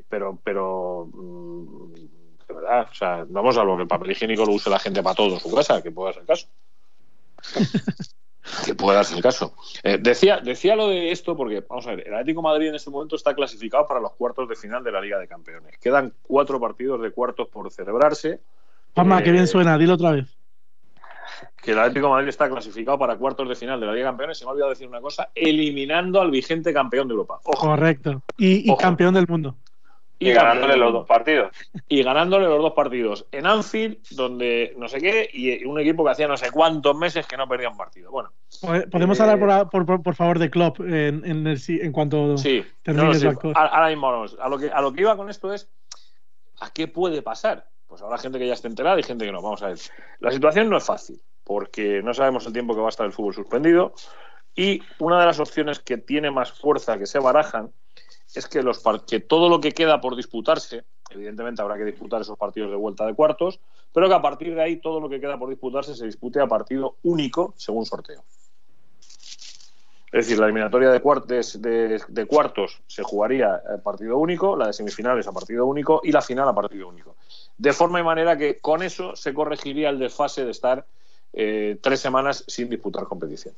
[0.09, 4.53] Pero, pero, mm, de verdad, o sea, vamos a lo que el papel higiénico lo
[4.53, 6.49] use la gente para todo en su casa, que pueda ser caso.
[8.65, 9.55] que pueda darse el caso.
[9.83, 12.91] Eh, decía, decía lo de esto porque, vamos a ver, el Atlético Madrid en este
[12.91, 15.79] momento está clasificado para los cuartos de final de la Liga de Campeones.
[15.79, 18.41] Quedan cuatro partidos de cuartos por celebrarse.
[18.95, 20.37] Palma, que bien eh, suena, dilo otra vez.
[21.63, 24.39] Que el Atlético Madrid está clasificado para cuartos de final de la Liga de Campeones.
[24.39, 27.41] Se me ha olvidado decir una cosa: eliminando al vigente campeón de Europa.
[27.43, 28.23] Correcto.
[28.39, 29.57] y campeón del mundo.
[30.23, 31.51] Y, ganándole los dos partidos.
[31.89, 33.27] Y ganándole los dos partidos.
[33.33, 37.27] En Anfield, donde no sé qué, y un equipo que hacía no sé cuántos meses
[37.27, 38.11] que no perdía un partido.
[38.11, 38.31] Bueno.
[38.91, 44.13] ¿Podemos eh, hablar, por, favor, de Klopp en, en, en cuanto sí, termine Ahora mismo
[44.13, 44.37] vamos.
[44.39, 45.71] A lo, que, a lo que iba con esto es,
[46.61, 47.67] ¿a qué puede pasar?
[47.87, 49.41] Pues habrá gente que ya esté enterada y gente que no.
[49.41, 49.79] Vamos a ver.
[50.19, 53.13] La situación no es fácil, porque no sabemos el tiempo que va a estar el
[53.13, 53.95] fútbol suspendido.
[54.55, 57.73] Y una de las opciones que tiene más fuerza que se barajan
[58.35, 62.39] es que, los que todo lo que queda por disputarse, evidentemente habrá que disputar esos
[62.39, 63.61] partidos de vuelta de cuartos,
[63.93, 66.47] pero que a partir de ahí todo lo que queda por disputarse se dispute a
[66.47, 68.23] partido único según sorteo.
[70.13, 74.73] Es decir, la eliminatoria de, cuartos, de, cuartos se jugaría a partido único, la de
[74.73, 77.15] semifinales a partido único y la final a partido único.
[77.57, 80.85] De forma y manera que con eso se corregiría el desfase de estar
[81.33, 83.55] eh, tres semanas sin disputar competición.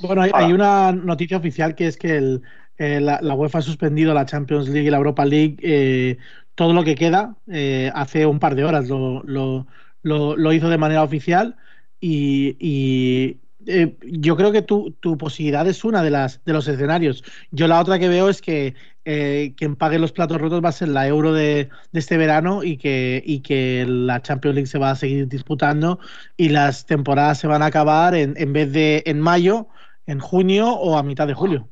[0.00, 2.42] Bueno, hay, una noticia oficial que es que el,
[2.78, 5.56] eh, la, UEFA ha suspendido la Champions League y la Europa League.
[5.62, 6.18] Eh,
[6.54, 11.02] todo lo que queda, eh, hace un par de horas lo, lo, hizo de manera
[11.02, 11.56] oficial
[12.00, 17.24] y, yo creo que tu, tu, posibilidad es una de las de los escenarios.
[17.50, 20.88] Yo la otra que veo es que quien pague los platos rotos va a ser
[20.88, 24.96] la Euro de, este verano y que, y que la Champions League se va a
[24.96, 25.98] seguir disputando
[26.36, 29.68] y las temporadas se van a acabar en, en vez de en mayo,
[30.06, 31.68] en junio o a mitad de julio.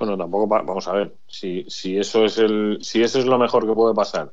[0.00, 3.66] Bueno, tampoco vamos a ver si, si eso es el si eso es lo mejor
[3.66, 4.32] que puede pasar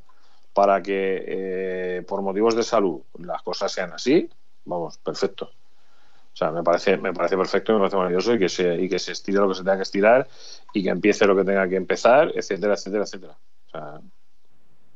[0.54, 4.30] para que eh, por motivos de salud las cosas sean así,
[4.64, 5.44] vamos, perfecto.
[5.44, 8.98] O sea, me parece me parece perfecto, me parece maravilloso y que se y que
[8.98, 10.26] se estire lo que se tenga que estirar
[10.72, 13.38] y que empiece lo que tenga que empezar, etcétera, etcétera, etcétera.
[13.66, 14.00] O sea,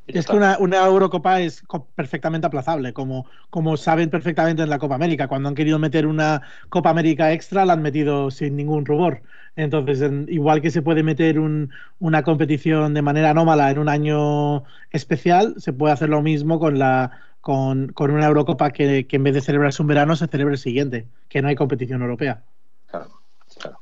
[0.07, 1.63] es que una, Eurocopa es
[1.95, 5.29] perfectamente aplazable, como, como saben perfectamente en la Copa América.
[5.29, 9.23] Cuando han querido meter una Copa América extra, la han metido sin ningún rubor.
[9.55, 15.55] Entonces, igual que se puede meter una competición de manera anómala en un año especial,
[15.59, 19.83] se puede hacer lo mismo con, la, con, una Eurocopa que, en vez de celebrarse
[19.83, 22.43] un verano, se celebre el siguiente, que no hay competición europea.
[22.89, 23.11] Claro,
[23.59, 23.79] claro.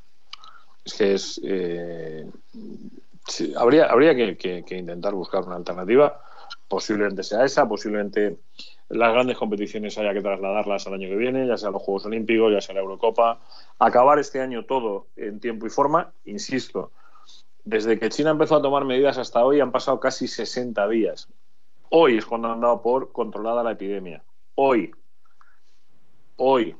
[0.84, 1.40] Es que es.
[1.44, 2.26] Eh,
[3.26, 6.22] sí, habría, habría que, intentar buscar una alternativa.
[6.68, 8.38] Posiblemente sea esa, posiblemente
[8.88, 12.52] las grandes competiciones haya que trasladarlas al año que viene, ya sea los Juegos Olímpicos,
[12.52, 13.40] ya sea la Eurocopa.
[13.78, 16.92] Acabar este año todo en tiempo y forma, insisto,
[17.64, 21.28] desde que China empezó a tomar medidas hasta hoy han pasado casi 60 días.
[21.90, 24.22] Hoy es cuando han dado por controlada la epidemia.
[24.54, 24.92] Hoy.
[26.36, 26.76] Hoy.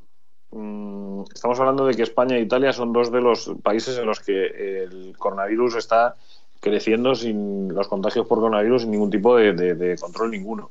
[0.53, 4.19] Mm, estamos hablando de que España e Italia son dos de los países en los
[4.21, 6.17] que el coronavirus está
[6.61, 10.71] creciendo sin los contagios por coronavirus sin ningún tipo de, control ninguno.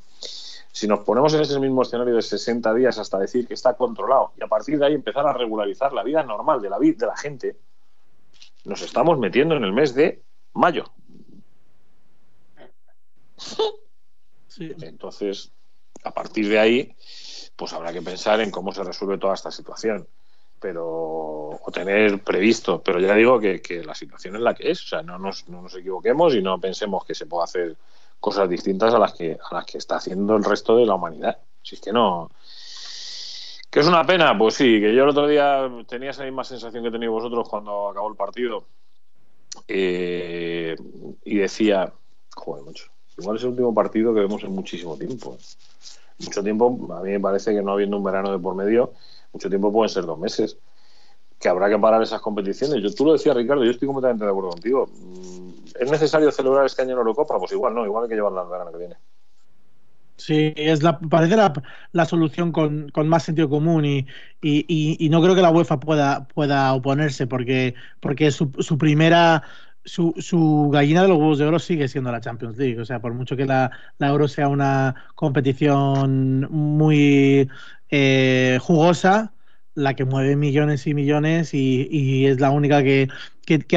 [0.72, 4.34] Si nos ponemos en ese mismo escenario de 60 días hasta decir que está controlado
[4.38, 7.08] y a partir de ahí empezar a regularizar la vida normal de la vida de
[7.08, 7.58] la gente,
[8.66, 10.22] nos estamos metiendo en el mes de
[10.54, 10.86] mayo.
[14.60, 15.52] Entonces,
[16.04, 16.96] a partir de ahí,
[17.60, 20.08] pues habrá que pensar en cómo se resuelve toda esta situación
[20.60, 24.88] pero o tener previsto, pero ya digo que, la situación es la que es, o
[24.88, 27.76] sea, no nos, no nos equivoquemos y no pensemos que se pueda hacer
[28.20, 31.38] cosas distintas a las que a las que está haciendo el resto de la humanidad.
[31.64, 32.30] Si es que no
[33.70, 36.84] que es una pena, pues sí, que yo el otro día tenía esa misma sensación
[36.84, 38.66] que tenéis vosotros cuando acabó el partido
[39.68, 40.76] eh,
[41.24, 41.94] y decía,
[42.36, 42.86] joder, mucho,
[43.18, 45.38] igual es el último partido que vemos en muchísimo tiempo.
[46.20, 48.94] Mucho tiempo, a mí me parece que no habiendo un verano de por medio,
[49.34, 50.58] mucho tiempo pueden ser dos meses.
[51.40, 52.84] Que habrá que parar esas competiciones.
[52.84, 54.90] Yo, tú lo decías, Ricardo, yo estoy completamente de acuerdo contigo.
[54.94, 55.50] Mm,
[55.80, 57.40] ¿Es necesario celebrar este año en Eurocopa?
[57.40, 58.96] Pues igual no, igual hay que llevarla el verano que viene.
[60.20, 61.38] Sí, es la, parece
[61.94, 64.06] la, solución con, más sentido común y,
[64.42, 69.44] y, no creo que la UEFA pueda, pueda oponerse porque, porque su, su primera
[69.86, 72.80] su, su, gallina de los huevos de oro sigue siendo la Champions League.
[72.80, 77.50] O sea, por mucho que la, la Euro sea una competición muy
[77.90, 79.34] eh, jugosa,
[79.76, 83.08] la que mueve millones y millones y, es la única que,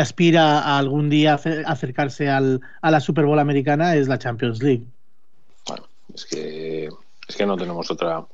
[0.01, 4.85] aspira a algún día acercarse al, a la Super Bowl americana es la Champions League.
[5.67, 5.85] Bueno,
[6.15, 6.89] es que,
[7.29, 8.27] es que no tenemos otra.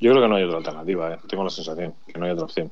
[0.00, 1.18] Yo creo que no hay otra alternativa, ¿eh?
[1.28, 2.70] tengo la sensación que no hay otra opción.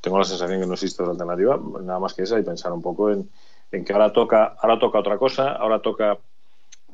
[0.00, 2.82] Tengo la sensación que no existe otra alternativa, nada más que esa, y pensar un
[2.82, 3.28] poco en,
[3.74, 6.18] en que ahora toca, ahora toca otra cosa, ahora toca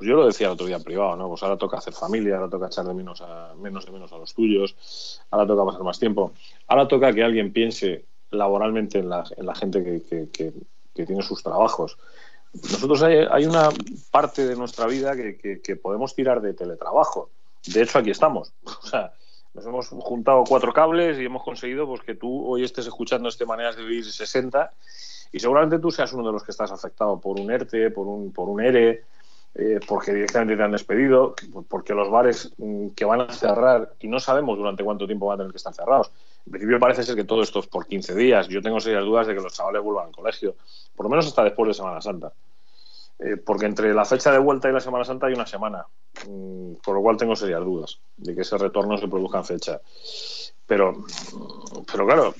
[0.00, 1.28] pues yo lo decía el otro día en privado, ¿no?
[1.28, 4.16] Pues ahora toca hacer familia, ahora toca echar de menos a menos de menos a
[4.16, 6.32] los tuyos, ahora toca pasar más tiempo,
[6.68, 10.52] ahora toca que alguien piense laboralmente en la, en la gente que,
[10.94, 11.98] tiene sus trabajos.
[12.54, 13.68] Nosotros hay, una
[14.10, 17.28] parte de nuestra vida que, podemos tirar de teletrabajo.
[17.66, 18.54] De hecho, aquí estamos.
[18.82, 19.12] O sea,
[19.52, 23.44] nos hemos juntado cuatro cables y hemos conseguido pues, que tú hoy estés escuchando este
[23.44, 24.72] Maneras de Vivir 60
[25.32, 28.32] y seguramente tú seas uno de los que estás afectado por un ERTE, por un,
[28.32, 29.04] por un ERE,
[29.54, 31.34] eh, porque directamente te han despedido,
[31.68, 35.34] porque los bares mm, que van a cerrar y no sabemos durante cuánto tiempo van
[35.34, 36.10] a tener que estar cerrados.
[36.46, 38.48] En principio parece ser que todo esto es por 15 días.
[38.48, 40.54] Yo tengo serias dudas de que los chavales vuelvan al colegio,
[40.94, 42.32] por lo menos hasta después de Semana Santa.
[43.18, 45.84] Eh, porque entre la fecha de vuelta y la Semana Santa hay una semana,
[46.26, 49.80] mm, por lo cual tengo serias dudas de que ese retorno se produzca en fecha.
[50.66, 51.04] Pero,
[51.90, 52.34] pero claro,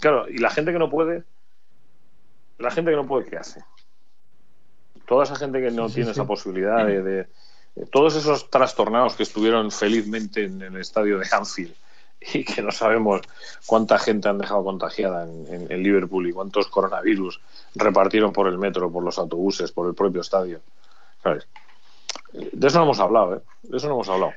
[0.00, 1.24] claro, y la gente que no puede,
[2.58, 3.62] la gente que no puede, ¿qué hace?
[5.08, 7.26] toda esa gente que no tiene esa posibilidad de,
[7.90, 11.74] todos esos trastornados que estuvieron felizmente en el estadio de Anfield
[12.34, 13.22] y que no sabemos
[13.66, 17.40] cuánta gente han dejado contagiada en, Liverpool y cuántos coronavirus
[17.74, 20.60] repartieron por el metro, por los autobuses, por el propio estadio.
[22.32, 23.40] De eso no hemos hablado, ¿eh?
[23.62, 24.32] De eso no hemos hablado.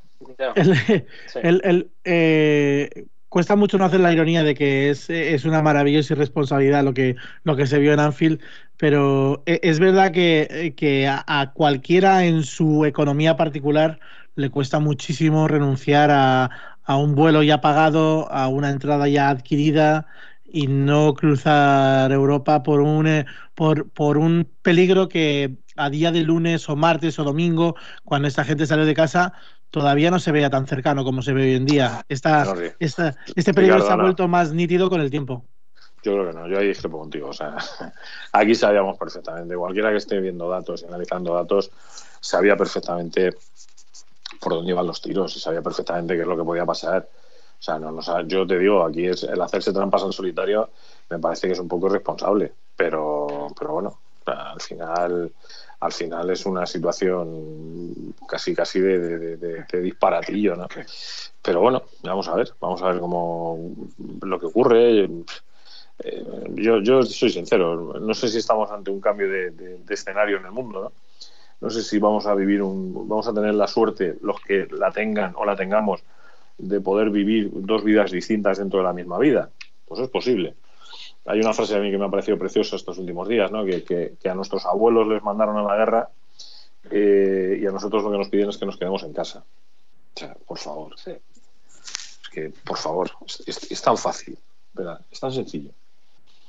[1.36, 6.84] El, eh, cuesta mucho no hacer la ironía de que es, es, una maravillosa irresponsabilidad
[6.84, 7.16] lo que,
[7.46, 8.42] lo que se vio en Anfield,
[8.76, 14.02] pero e, es verdad que, que a, cualquiera en su economía particular
[14.36, 16.50] le cuesta muchísimo renunciar a,
[16.84, 20.08] a un vuelo ya pagado, a una entrada ya adquirida
[20.44, 23.26] y no cruzar Europa por un, eh,
[23.56, 28.44] por, por un peligro que a día de lunes o martes o domingo, cuando esta
[28.44, 29.32] gente sale de casa,
[29.72, 32.06] todavía no se vea tan cercano como se ve hoy en día.
[32.08, 35.46] Esta, este periodo se ha vuelto más nítido con el tiempo.
[36.04, 37.30] Yo creo que no, yo ahí discrepo contigo.
[37.30, 37.58] O sea,
[38.32, 41.72] aquí sabíamos perfectamente, cualquiera que esté viendo datos y analizando datos,
[42.20, 43.32] sabía perfectamente
[44.40, 47.08] por dónde iban los tiros y sabía perfectamente qué es lo que podía pasar.
[47.60, 50.70] O sea, no, no, yo te digo, aquí es el hacerse trampas en solitario
[51.12, 55.32] me parece que es un poco irresponsable, pero, pero bueno, al final
[55.82, 60.68] al final es una situación casi casi de, disparatillo, ¿no?
[61.42, 63.76] Pero bueno, vamos a ver, vamos a ver cómo
[64.22, 65.10] lo que ocurre.
[66.04, 70.46] Eh, yo, yo soy sincero, no sé si estamos ante un cambio de, escenario en
[70.46, 70.92] el mundo, ¿no?
[71.62, 74.92] No sé si vamos a vivir un, vamos a tener la suerte, los que la
[74.92, 76.04] tengan o la tengamos,
[76.58, 79.50] de poder vivir dos vidas distintas dentro de la misma vida.
[79.88, 80.56] Pues es posible
[81.26, 83.64] hay una frase a mí que me ha parecido preciosa estos últimos días, ¿no?
[83.66, 86.10] que, a nuestros abuelos les mandaron a la guerra
[86.90, 89.44] eh, y a nosotros lo que nos piden es que nos quedemos en casa.
[90.16, 90.96] O sea, por favor.
[90.96, 93.12] Es que, por favor,
[93.46, 94.38] es, tan fácil,
[94.74, 95.00] ¿verdad?
[95.12, 95.72] Es tan sencillo.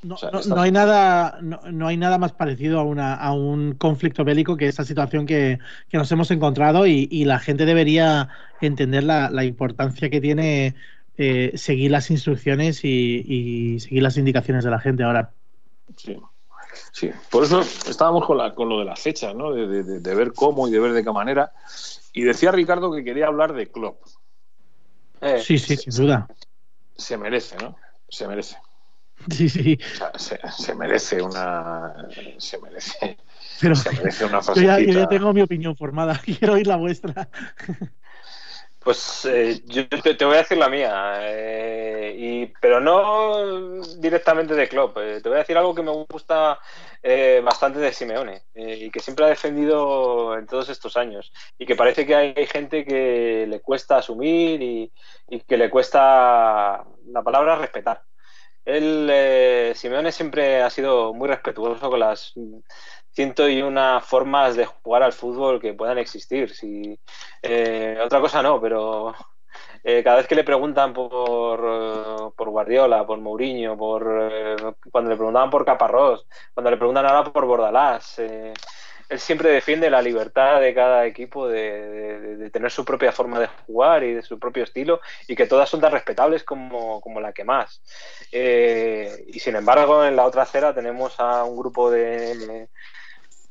[0.02, 0.16] No,
[0.60, 4.84] hay nada, no, hay nada más parecido a, una, a un conflicto bélico que esta
[4.84, 5.60] situación que,
[5.92, 8.28] nos hemos encontrado y, la gente debería
[8.60, 10.74] entender la, la importancia que tiene
[11.16, 15.32] seguir las instrucciones y, seguir las indicaciones de la gente ahora.
[15.96, 16.16] Sí.
[16.92, 19.52] Sí, por eso estábamos con, la, con lo de las fechas, ¿no?
[19.52, 21.52] De, ver cómo y de ver de qué manera.
[22.12, 24.02] Y decía Ricardo que quería hablar de Klopp.
[25.20, 26.28] Eh, sí, sí, sin duda.
[26.96, 27.76] Se merece, ¿no?
[28.08, 28.56] Se merece.
[29.30, 29.78] Sí, sí.
[30.16, 31.94] se, merece una.
[32.38, 33.16] Se merece.
[33.60, 36.20] Pero se merece una yo ya, yo ya tengo mi opinión formada.
[36.24, 37.28] Quiero oír la vuestra.
[38.84, 44.68] Pues eh, yo te, voy a decir la mía, eh, y, pero no directamente de
[44.68, 44.98] Klopp.
[44.98, 46.58] Eh, te voy a decir algo que me gusta
[47.42, 52.06] bastante de Simeone y que siempre ha defendido en todos estos años y que parece
[52.06, 54.92] que hay, gente que le cuesta asumir y,
[55.28, 58.02] y, que le cuesta la palabra respetar.
[58.64, 62.34] Él, Simeone siempre ha sido muy respetuoso con las
[63.12, 66.54] ciento y una formas de jugar al fútbol que puedan existir.
[66.54, 66.98] Si,
[67.42, 69.14] eh, otra cosa no, pero
[69.84, 74.56] eh, cada vez que le preguntan por, por Guardiola, por Mourinho, por eh,
[74.90, 80.00] cuando le preguntaban por Caparrós, cuando le preguntan ahora por Bordalás, él siempre defiende la
[80.00, 84.64] libertad de cada equipo de, tener su propia forma de jugar y de su propio
[84.64, 87.82] estilo y que todas son tan respetables como, como la que más.
[88.32, 92.68] y sin embargo, en la otra acera tenemos a un grupo de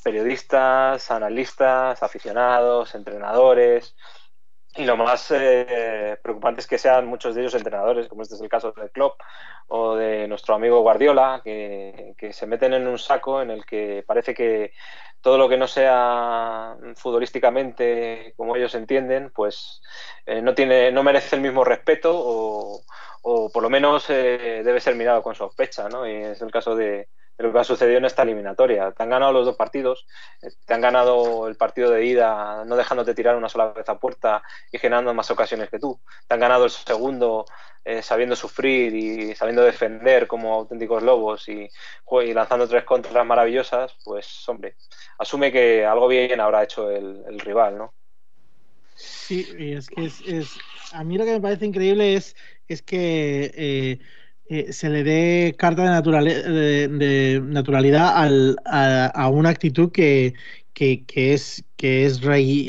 [0.02, 3.95] periodistas, analistas, aficionados, entrenadores.
[4.76, 8.41] Y lo más eh, preocupante es que sean muchos de ellos entrenadores, como este es
[8.41, 9.20] el caso del Klopp
[9.68, 14.34] o de nuestro amigo Guardiola, que, se meten en un saco en el que parece
[14.34, 14.72] que
[15.20, 19.82] todo lo que no sea futbolísticamente como ellos entienden, pues
[20.26, 22.84] eh, no tiene, no merece el mismo respeto o,
[23.22, 26.08] por lo menos eh, debe ser mirado con sospecha, ¿no?
[26.08, 27.10] Y es el caso de,
[27.42, 28.92] lo que ha sucedido en esta eliminatoria.
[28.92, 30.06] Te han ganado los dos partidos,
[30.42, 34.00] eh, te han ganado el partido de ida no dejándote tirar una sola vez a
[34.00, 36.00] puerta y generando más ocasiones que tú.
[36.28, 37.46] Te han ganado el segundo
[37.84, 41.68] eh, sabiendo sufrir y sabiendo defender como auténticos lobos y,
[42.32, 44.76] lanzando tres contras maravillosas, pues hombre,
[45.18, 47.94] asume que algo bien habrá hecho el, rival, ¿no?
[48.94, 50.22] Sí, es que es,
[50.94, 52.36] a mí lo que me parece increíble es,
[52.68, 54.00] es que eh,
[54.54, 58.12] eh, se le dé carta de, de, naturalidad
[58.66, 60.34] a, una actitud que,
[60.76, 61.64] es,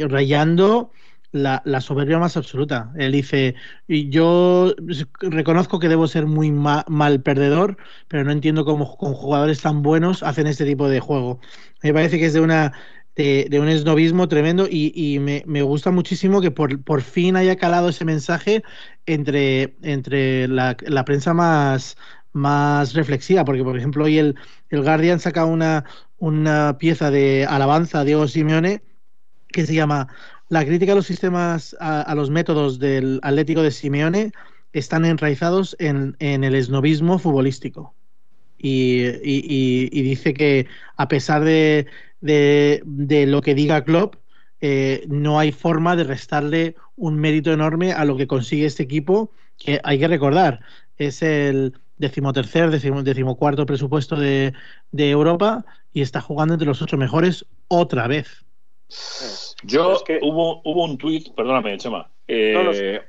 [0.09, 0.93] rayando
[1.33, 2.93] la, soberbia más absoluta.
[2.97, 3.57] Él dice,
[3.89, 4.76] yo
[5.22, 7.76] reconozco que debo ser muy mal perdedor,
[8.07, 11.41] pero no entiendo cómo con jugadores tan buenos hacen este tipo de juego.
[11.83, 12.74] Me parece que es de una
[13.16, 18.62] de, un esnovismo tremendo y, me, gusta muchísimo que por, fin haya calado ese mensaje
[19.07, 21.96] entre, entre la, prensa más,
[22.32, 24.36] más reflexiva, porque por ejemplo hoy el,
[24.70, 25.84] el Guardian saca una,
[26.18, 28.82] una pieza de alabanza a Diego Simeone
[29.48, 30.09] que se llama
[30.48, 34.32] La crítica a los sistemas, a, los métodos del Atlético de Simeone
[34.72, 37.94] están enraizados en, en el esnovismo futbolístico.
[38.59, 41.86] y, y, dice que a pesar de,
[42.22, 44.16] de, lo que diga Klopp,
[44.64, 49.32] eh, no hay forma de restarle un mérito enorme a lo que consigue este equipo,
[49.58, 50.60] que hay que recordar,
[50.96, 54.54] es el decimotercer, decimocuarto presupuesto de,
[54.92, 58.44] Europa y está jugando entre los ocho mejores otra vez.
[59.64, 63.00] Yo, hubo, hubo un tuit, perdóname, Chema, eh,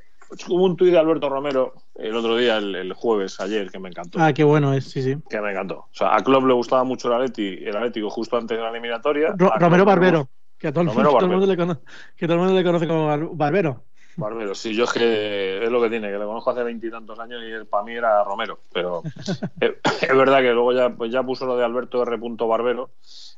[0.48, 4.18] hubo un tuit de Alberto Romero el otro día, el, jueves, ayer, que me encantó.
[4.20, 5.18] Ah, qué bueno es, sí, sí.
[5.30, 5.76] Que me encantó.
[5.76, 8.72] O sea, a Klopp le gustaba mucho el, Atleti, el Atlético justo antes de la
[8.72, 9.36] eliminatoria.
[9.38, 10.30] Romero Barbero,
[10.64, 11.82] que a todo, el mundo le conoce,
[12.16, 13.84] que todo el mundo le conoce como Barbero.
[14.16, 17.42] Barbero, sí, yo es que es lo que tiene, que le conozco hace veintitantos años
[17.44, 19.04] y para mí era Romero, pero
[19.60, 22.18] es, verdad que luego ya, pues ya puso lo de Alberto R.
[22.18, 22.92] Barbero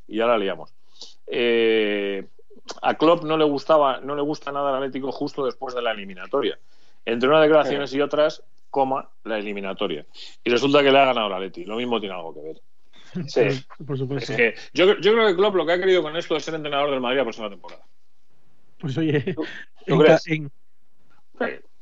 [0.08, 0.72] y ya la liamos.
[1.26, 2.28] Eh,
[2.84, 5.94] a Klopp no le gustaba, no le gusta nada el Atlético justo después de la
[5.94, 6.60] eliminatoria
[7.06, 10.06] entre unas declaraciones y otras, coma, la eliminatoria.
[10.44, 11.64] Y resulta que le ha ganado la Leti.
[11.66, 12.62] Lo mismo tiene algo que ver.
[13.28, 14.34] Sí, por supuesto.
[14.74, 17.01] yo, yo, creo que Klopp lo que ha querido con esto es ser entrenador del
[17.01, 17.84] Madrid la próxima temporada.
[18.80, 19.36] Pues oye,
[19.86, 20.24] ¿Tú, crees?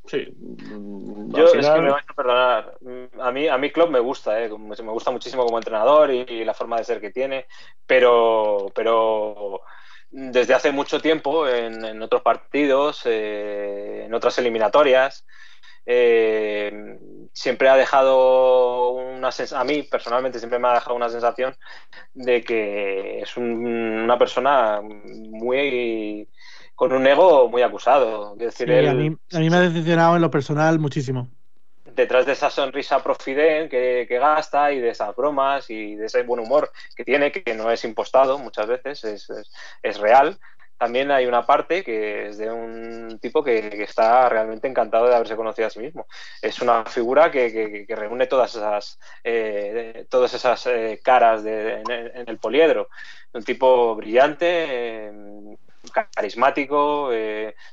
[0.06, 0.28] Sí.
[0.38, 2.78] Yo es que me vais a perdonar.
[3.22, 4.50] A mí, a mí Klopp me gusta, ¿eh?
[4.50, 7.46] me gusta muchísimo como entrenador y, la forma de ser que tiene,
[7.88, 9.62] pero, pero
[10.12, 15.26] desde hace mucho tiempo en, otros partidos, eh, en otras eliminatorias.
[15.86, 16.98] Eh,
[17.34, 21.56] siempre ha dejado una sensación, a mí personalmente siempre me ha dejado una sensación
[22.14, 26.30] de que es una persona muy
[26.76, 28.36] con un ego muy acusado.
[28.36, 31.30] decir, a, mí, a mí me ha decepcionado en lo personal muchísimo
[31.96, 36.40] detrás de esa sonrisa profiden que, gasta y de esas bromas y de ese buen
[36.40, 39.04] humor que tiene, que no es impostado muchas veces,
[39.84, 40.38] es, real,
[40.78, 45.36] también hay una parte que es de un tipo que, está realmente encantado de haberse
[45.36, 46.08] conocido a sí mismo.
[46.42, 51.84] Es una figura que, reúne todas esas, eh, todas esas eh, caras en,
[52.28, 52.90] el poliedro.
[53.34, 55.58] Un tipo brillante, eh,
[56.14, 57.12] carismático,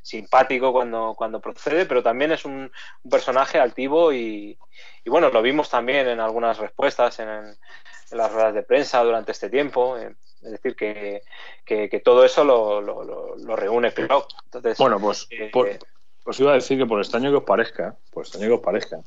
[0.02, 2.70] simpático cuando, cuando procede, pero también es un,
[3.08, 4.58] personaje altivo y,
[5.04, 9.32] y, bueno, lo vimos también en algunas respuestas en, en las ruedas de prensa durante
[9.32, 9.96] este tiempo.
[10.42, 11.22] Es decir, que,
[11.64, 16.78] que, todo eso lo, lo, reúne pero Entonces, bueno, pues, eh, pues iba a decir
[16.78, 19.00] que por extraño que os parezca, por extraño que os parezca,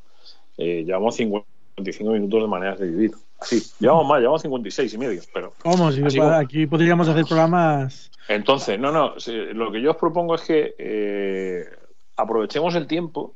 [0.56, 3.12] eh, llevamos 55 minutos de maneras de vivir.
[3.40, 5.54] Así, llevamos más, llevamos 56 y medio, pero...
[5.62, 5.90] ¿Cómo?
[5.90, 8.10] Si aquí podríamos hacer programas...
[8.28, 9.14] Entonces, no, no,
[9.52, 11.64] lo que yo os propongo es que eh,
[12.16, 13.34] aprovechemos el tiempo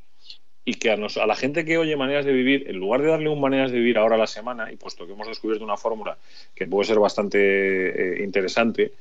[0.69, 3.41] y que a, la gente que oye maneras de vivir, en lugar de darle un
[3.41, 6.19] maneras de vivir ahora a la semana, y puesto que hemos descubierto una fórmula
[6.55, 8.93] que puede ser bastante eh, interesante,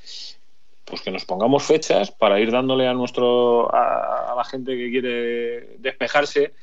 [0.85, 5.77] pues que nos pongamos fechas para ir dándole a nuestro a, la gente que quiere
[5.79, 6.53] despejarse,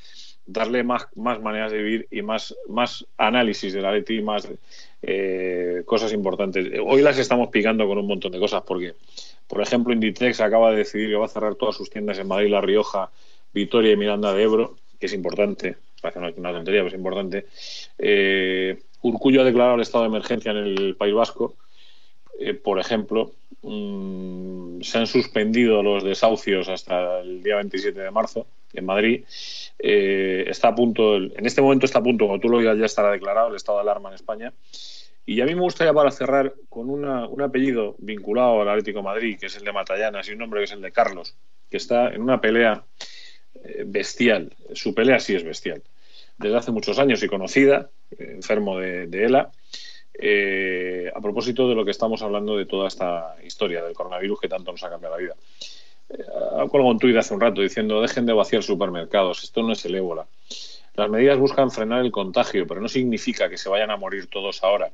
[0.46, 4.48] darle más, más maneras de vivir y más, más análisis de la Leti, más
[5.02, 6.80] eh, cosas importantes.
[6.82, 8.94] Hoy las estamos picando con un montón de cosas porque,
[9.46, 12.48] por ejemplo, Inditex acaba de decidir que va a cerrar todas sus tiendas en Madrid,
[12.48, 13.10] La Rioja,
[13.52, 17.46] Vitoria y Miranda de Ebro que es importante, parece una tontería, pero es importante.
[17.98, 21.56] Eh, Urcullo ha declarado el estado de emergencia en el País Vasco.
[22.38, 23.32] Eh, por ejemplo,
[23.62, 29.24] mm, se han suspendido los desahucios hasta el día 27 de marzo en Madrid.
[29.78, 32.86] Eh, está a punto, en este momento está a punto, como tú lo digas, ya
[32.86, 34.52] estará declarado el estado de alarma en España.
[35.26, 39.46] Y a mí me gustaría para cerrar con un apellido vinculado al Atlético Madrid, que
[39.46, 41.34] es el de Matallanas, y un nombre que es el de Carlos,
[41.70, 42.84] que está en una pelea
[43.86, 44.52] bestial.
[44.74, 45.82] Su pelea sí es bestial.
[46.38, 49.52] Desde hace muchos años y conocida, eh, enfermo de, ELA.
[50.16, 54.48] Eh, a propósito de lo que estamos hablando de toda esta historia del coronavirus que
[54.48, 55.34] tanto nos ha cambiado la vida.
[56.56, 59.94] Ha colgado un hace un rato diciendo dejen de vaciar supermercados, esto no es el
[59.96, 60.26] ébola.
[60.94, 64.62] Las medidas buscan frenar el contagio, pero no significa que se vayan a morir todos
[64.62, 64.92] ahora.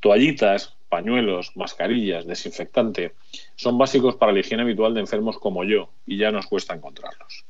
[0.00, 3.14] Toallitas, pañuelos, mascarillas, desinfectante
[3.56, 7.46] son básicos para la higiene habitual de enfermos como yo y ya nos cuesta encontrarlos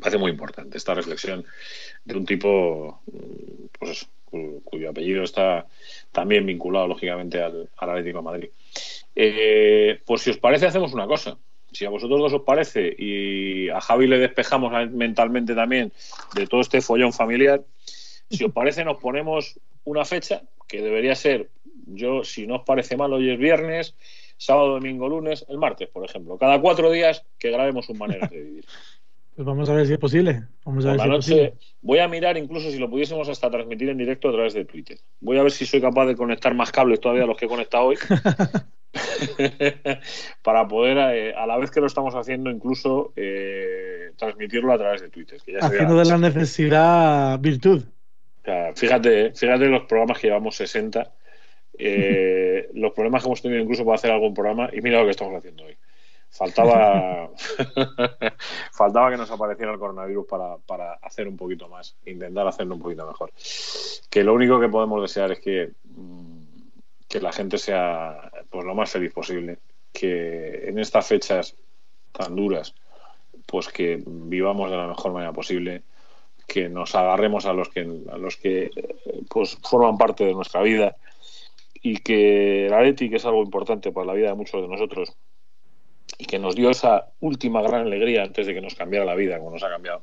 [0.00, 1.44] parece muy importante esta reflexión
[2.04, 3.02] de un tipo
[3.78, 4.08] pues,
[4.64, 5.66] cuyo apellido está
[6.12, 8.48] también vinculado lógicamente al, Atlético de Madrid.
[9.14, 11.38] Eh, pues si os parece hacemos una cosa.
[11.72, 15.92] Si a vosotros dos os parece y a Javi le despejamos mentalmente también
[16.34, 17.62] de todo este follón familiar,
[18.30, 21.50] si os parece nos ponemos una fecha que debería ser,
[21.86, 23.94] yo si no os parece mal, hoy es viernes,
[24.38, 26.38] sábado, domingo, lunes, el martes, por ejemplo.
[26.38, 28.64] Cada cuatro días que grabemos un manera de vivir.
[29.38, 30.42] Pues vamos a ver si es posible.
[30.64, 33.96] Vamos a ver si noche, Voy a mirar incluso si lo pudiésemos hasta transmitir en
[33.96, 34.98] directo a través de Twitter.
[35.20, 37.48] Voy a ver si soy capaz de conectar más cables todavía a los que he
[37.48, 37.96] conectado hoy.
[40.42, 45.02] para poder, eh, a la vez que lo estamos haciendo, incluso eh, transmitirlo a través
[45.02, 45.40] de Twitter.
[45.60, 47.84] Haciendo de la necesidad virtud.
[48.74, 51.12] fíjate, fíjate los programas que llevamos 60,
[51.78, 55.12] eh, los problemas que hemos tenido incluso para hacer algún programa y mira lo que
[55.12, 55.76] estamos haciendo hoy.
[56.30, 57.30] Faltaba,
[58.72, 63.06] faltaba que nos apareciera el coronavirus para, hacer un poquito más, intentar hacerlo un poquito
[63.06, 63.32] mejor.
[64.10, 66.42] Que lo único que podemos desear es que, mm,
[67.08, 69.58] que la gente sea pues, lo más feliz posible,
[69.92, 71.56] que en estas fechas
[72.12, 72.74] tan duras,
[73.46, 75.82] pues que vivamos de la mejor manera posible,
[76.46, 78.70] que nos agarremos a los que, a los que
[79.28, 80.96] pues, forman parte de nuestra vida.
[81.80, 85.16] Y que la ética es algo importante para la vida de muchos de nosotros,
[86.18, 89.38] y que nos dio esa última gran alegría antes de que nos cambiara la vida,
[89.38, 90.02] como nos ha cambiado,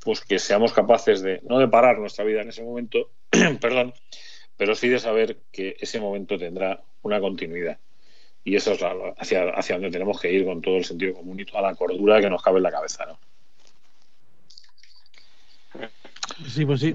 [0.00, 3.10] pues que seamos capaces de, no de parar nuestra vida en ese momento,
[3.60, 3.92] perdón,
[4.56, 7.78] pero sí de saber que ese momento tendrá una continuidad.
[8.44, 8.80] Y eso es
[9.18, 12.20] hacia, hacia donde tenemos que ir con todo el sentido común y toda la cordura
[12.20, 13.18] que nos cabe en la cabeza, ¿no?
[16.46, 16.94] Sí, pues sí.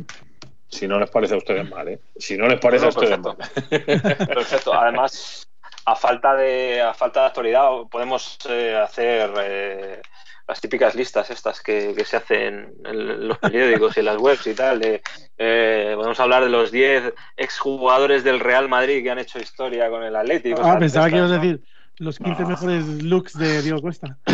[0.69, 1.99] Si no les parece a ustedes mal, ¿eh?
[2.15, 3.35] Si no les parece a ustedes mal.
[3.69, 4.73] Perfecto.
[4.73, 5.50] Además,
[5.85, 10.01] a falta de, a falta de actualidad podemos eh, hacer eh,
[10.47, 14.53] las típicas listas estas que, se hacen en los periódicos y en las webs y
[14.53, 14.79] tal.
[14.79, 15.01] De,
[15.37, 20.03] eh, podemos hablar de los 10 exjugadores del Real Madrid que han hecho historia con
[20.03, 20.61] el Atlético.
[20.63, 21.61] Ah, pensaba que ibas a decir
[21.97, 24.17] los 15 mejores looks de Diego Cuesta.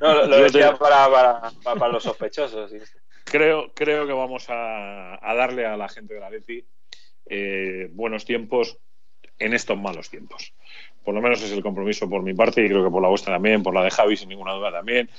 [0.00, 2.72] No, lo, decía para, para, los sospechosos.
[3.24, 6.64] Creo, creo que vamos a, a darle a la gente del Atleti
[7.92, 8.78] buenos tiempos
[9.40, 10.52] en estos malos tiempos.
[11.04, 13.34] Por lo menos es el compromiso por mi parte y creo que por la vuestra
[13.34, 15.10] también, por la de Javi sin ninguna duda también,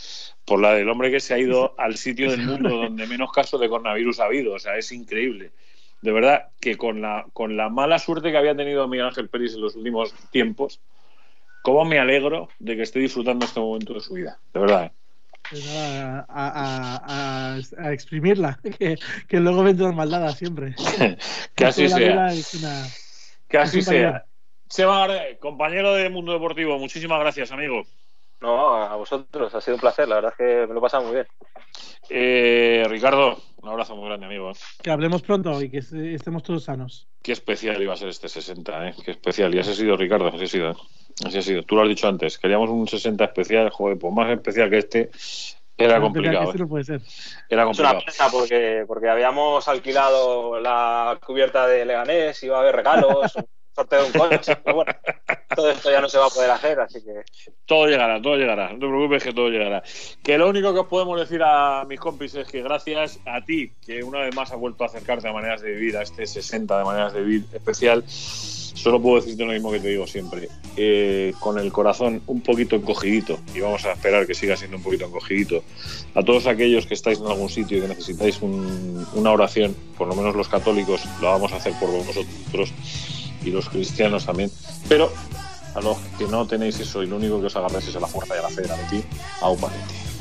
[0.46, 3.60] por la del hombre que se ha ido al sitio del mundo donde menos casos
[3.60, 4.54] de coronavirus ha habido.
[4.54, 5.52] O sea, es increíble.
[6.02, 9.56] De verdad que con la, con la mala suerte que había tenido Miguel Ángel Pérez
[9.56, 10.80] en los últimos tiempos,
[11.64, 14.40] cómo me alegro de que esté disfrutando este momento de su vida.
[14.54, 14.92] De verdad, ¿eh?
[15.50, 18.98] Pues a, a, a, exprimirla, que,
[19.28, 20.76] que, luego vendrán maldadas siempre.
[21.56, 22.32] que así sea.
[23.52, 24.26] Que así sea.
[24.68, 25.08] Seba
[25.40, 27.84] compañero de Mundo Deportivo, muchísimas gracias, amigo.
[28.40, 31.04] No, a vosotros, ha sido un placer, la verdad es que me lo he pasado
[31.04, 31.28] muy bien.
[32.10, 34.52] Eh, Ricardo, un abrazo muy grande, amigo.
[34.82, 37.08] Que hablemos pronto y que estemos todos sanos.
[37.22, 38.96] Qué especial iba a ser este 60, ¿eh?
[39.06, 39.54] Qué especial.
[39.54, 40.72] Y así ha sido, Ricardo, así ha sido.
[40.72, 40.76] ¿eh?
[41.26, 41.64] Así ha sido.
[41.64, 45.12] Tú lo has dicho antes, queríamos un 60 especial, joder, pues más especial que este.
[45.84, 46.54] Era complicado.
[46.54, 47.02] No puede ser.
[47.50, 48.00] Era complicado.
[48.00, 53.34] Es una pena porque, porque habíamos alquilado la cubierta de Leganés, iba a haber regalos,
[53.76, 54.56] sorteo de un coche.
[54.58, 54.94] Pero bueno,
[55.56, 57.24] todo esto ya no se va a poder hacer, así que.
[57.66, 58.74] Todo llegará, todo llegará.
[58.74, 59.84] No te preocupes que todo llegará.
[60.24, 63.74] Que lo único que os podemos decir a mis compis es que gracias a ti,
[63.86, 66.78] que una vez más has vuelto a acercarte a maneras de vivir, a este 60
[66.78, 68.04] de maneras de vivir especial,
[68.74, 70.50] solo puedo decirte lo mismo que te digo siempre.
[70.78, 74.84] Eh, con el corazón un poquito encogidito, y vamos a esperar que siga siendo un
[74.84, 75.64] poquito encogidito,
[76.16, 80.16] a todos aquellos que estáis en algún sitio y que necesitáis una oración, por lo
[80.16, 82.74] menos los católicos la vamos a hacer por vosotros
[83.44, 84.52] y los cristianos también,
[84.88, 85.12] pero
[85.76, 88.08] a los que no tenéis eso y lo único que os agarráis es a la
[88.08, 89.04] fuerza y a la fe de ti,
[89.42, 90.12] a un palete.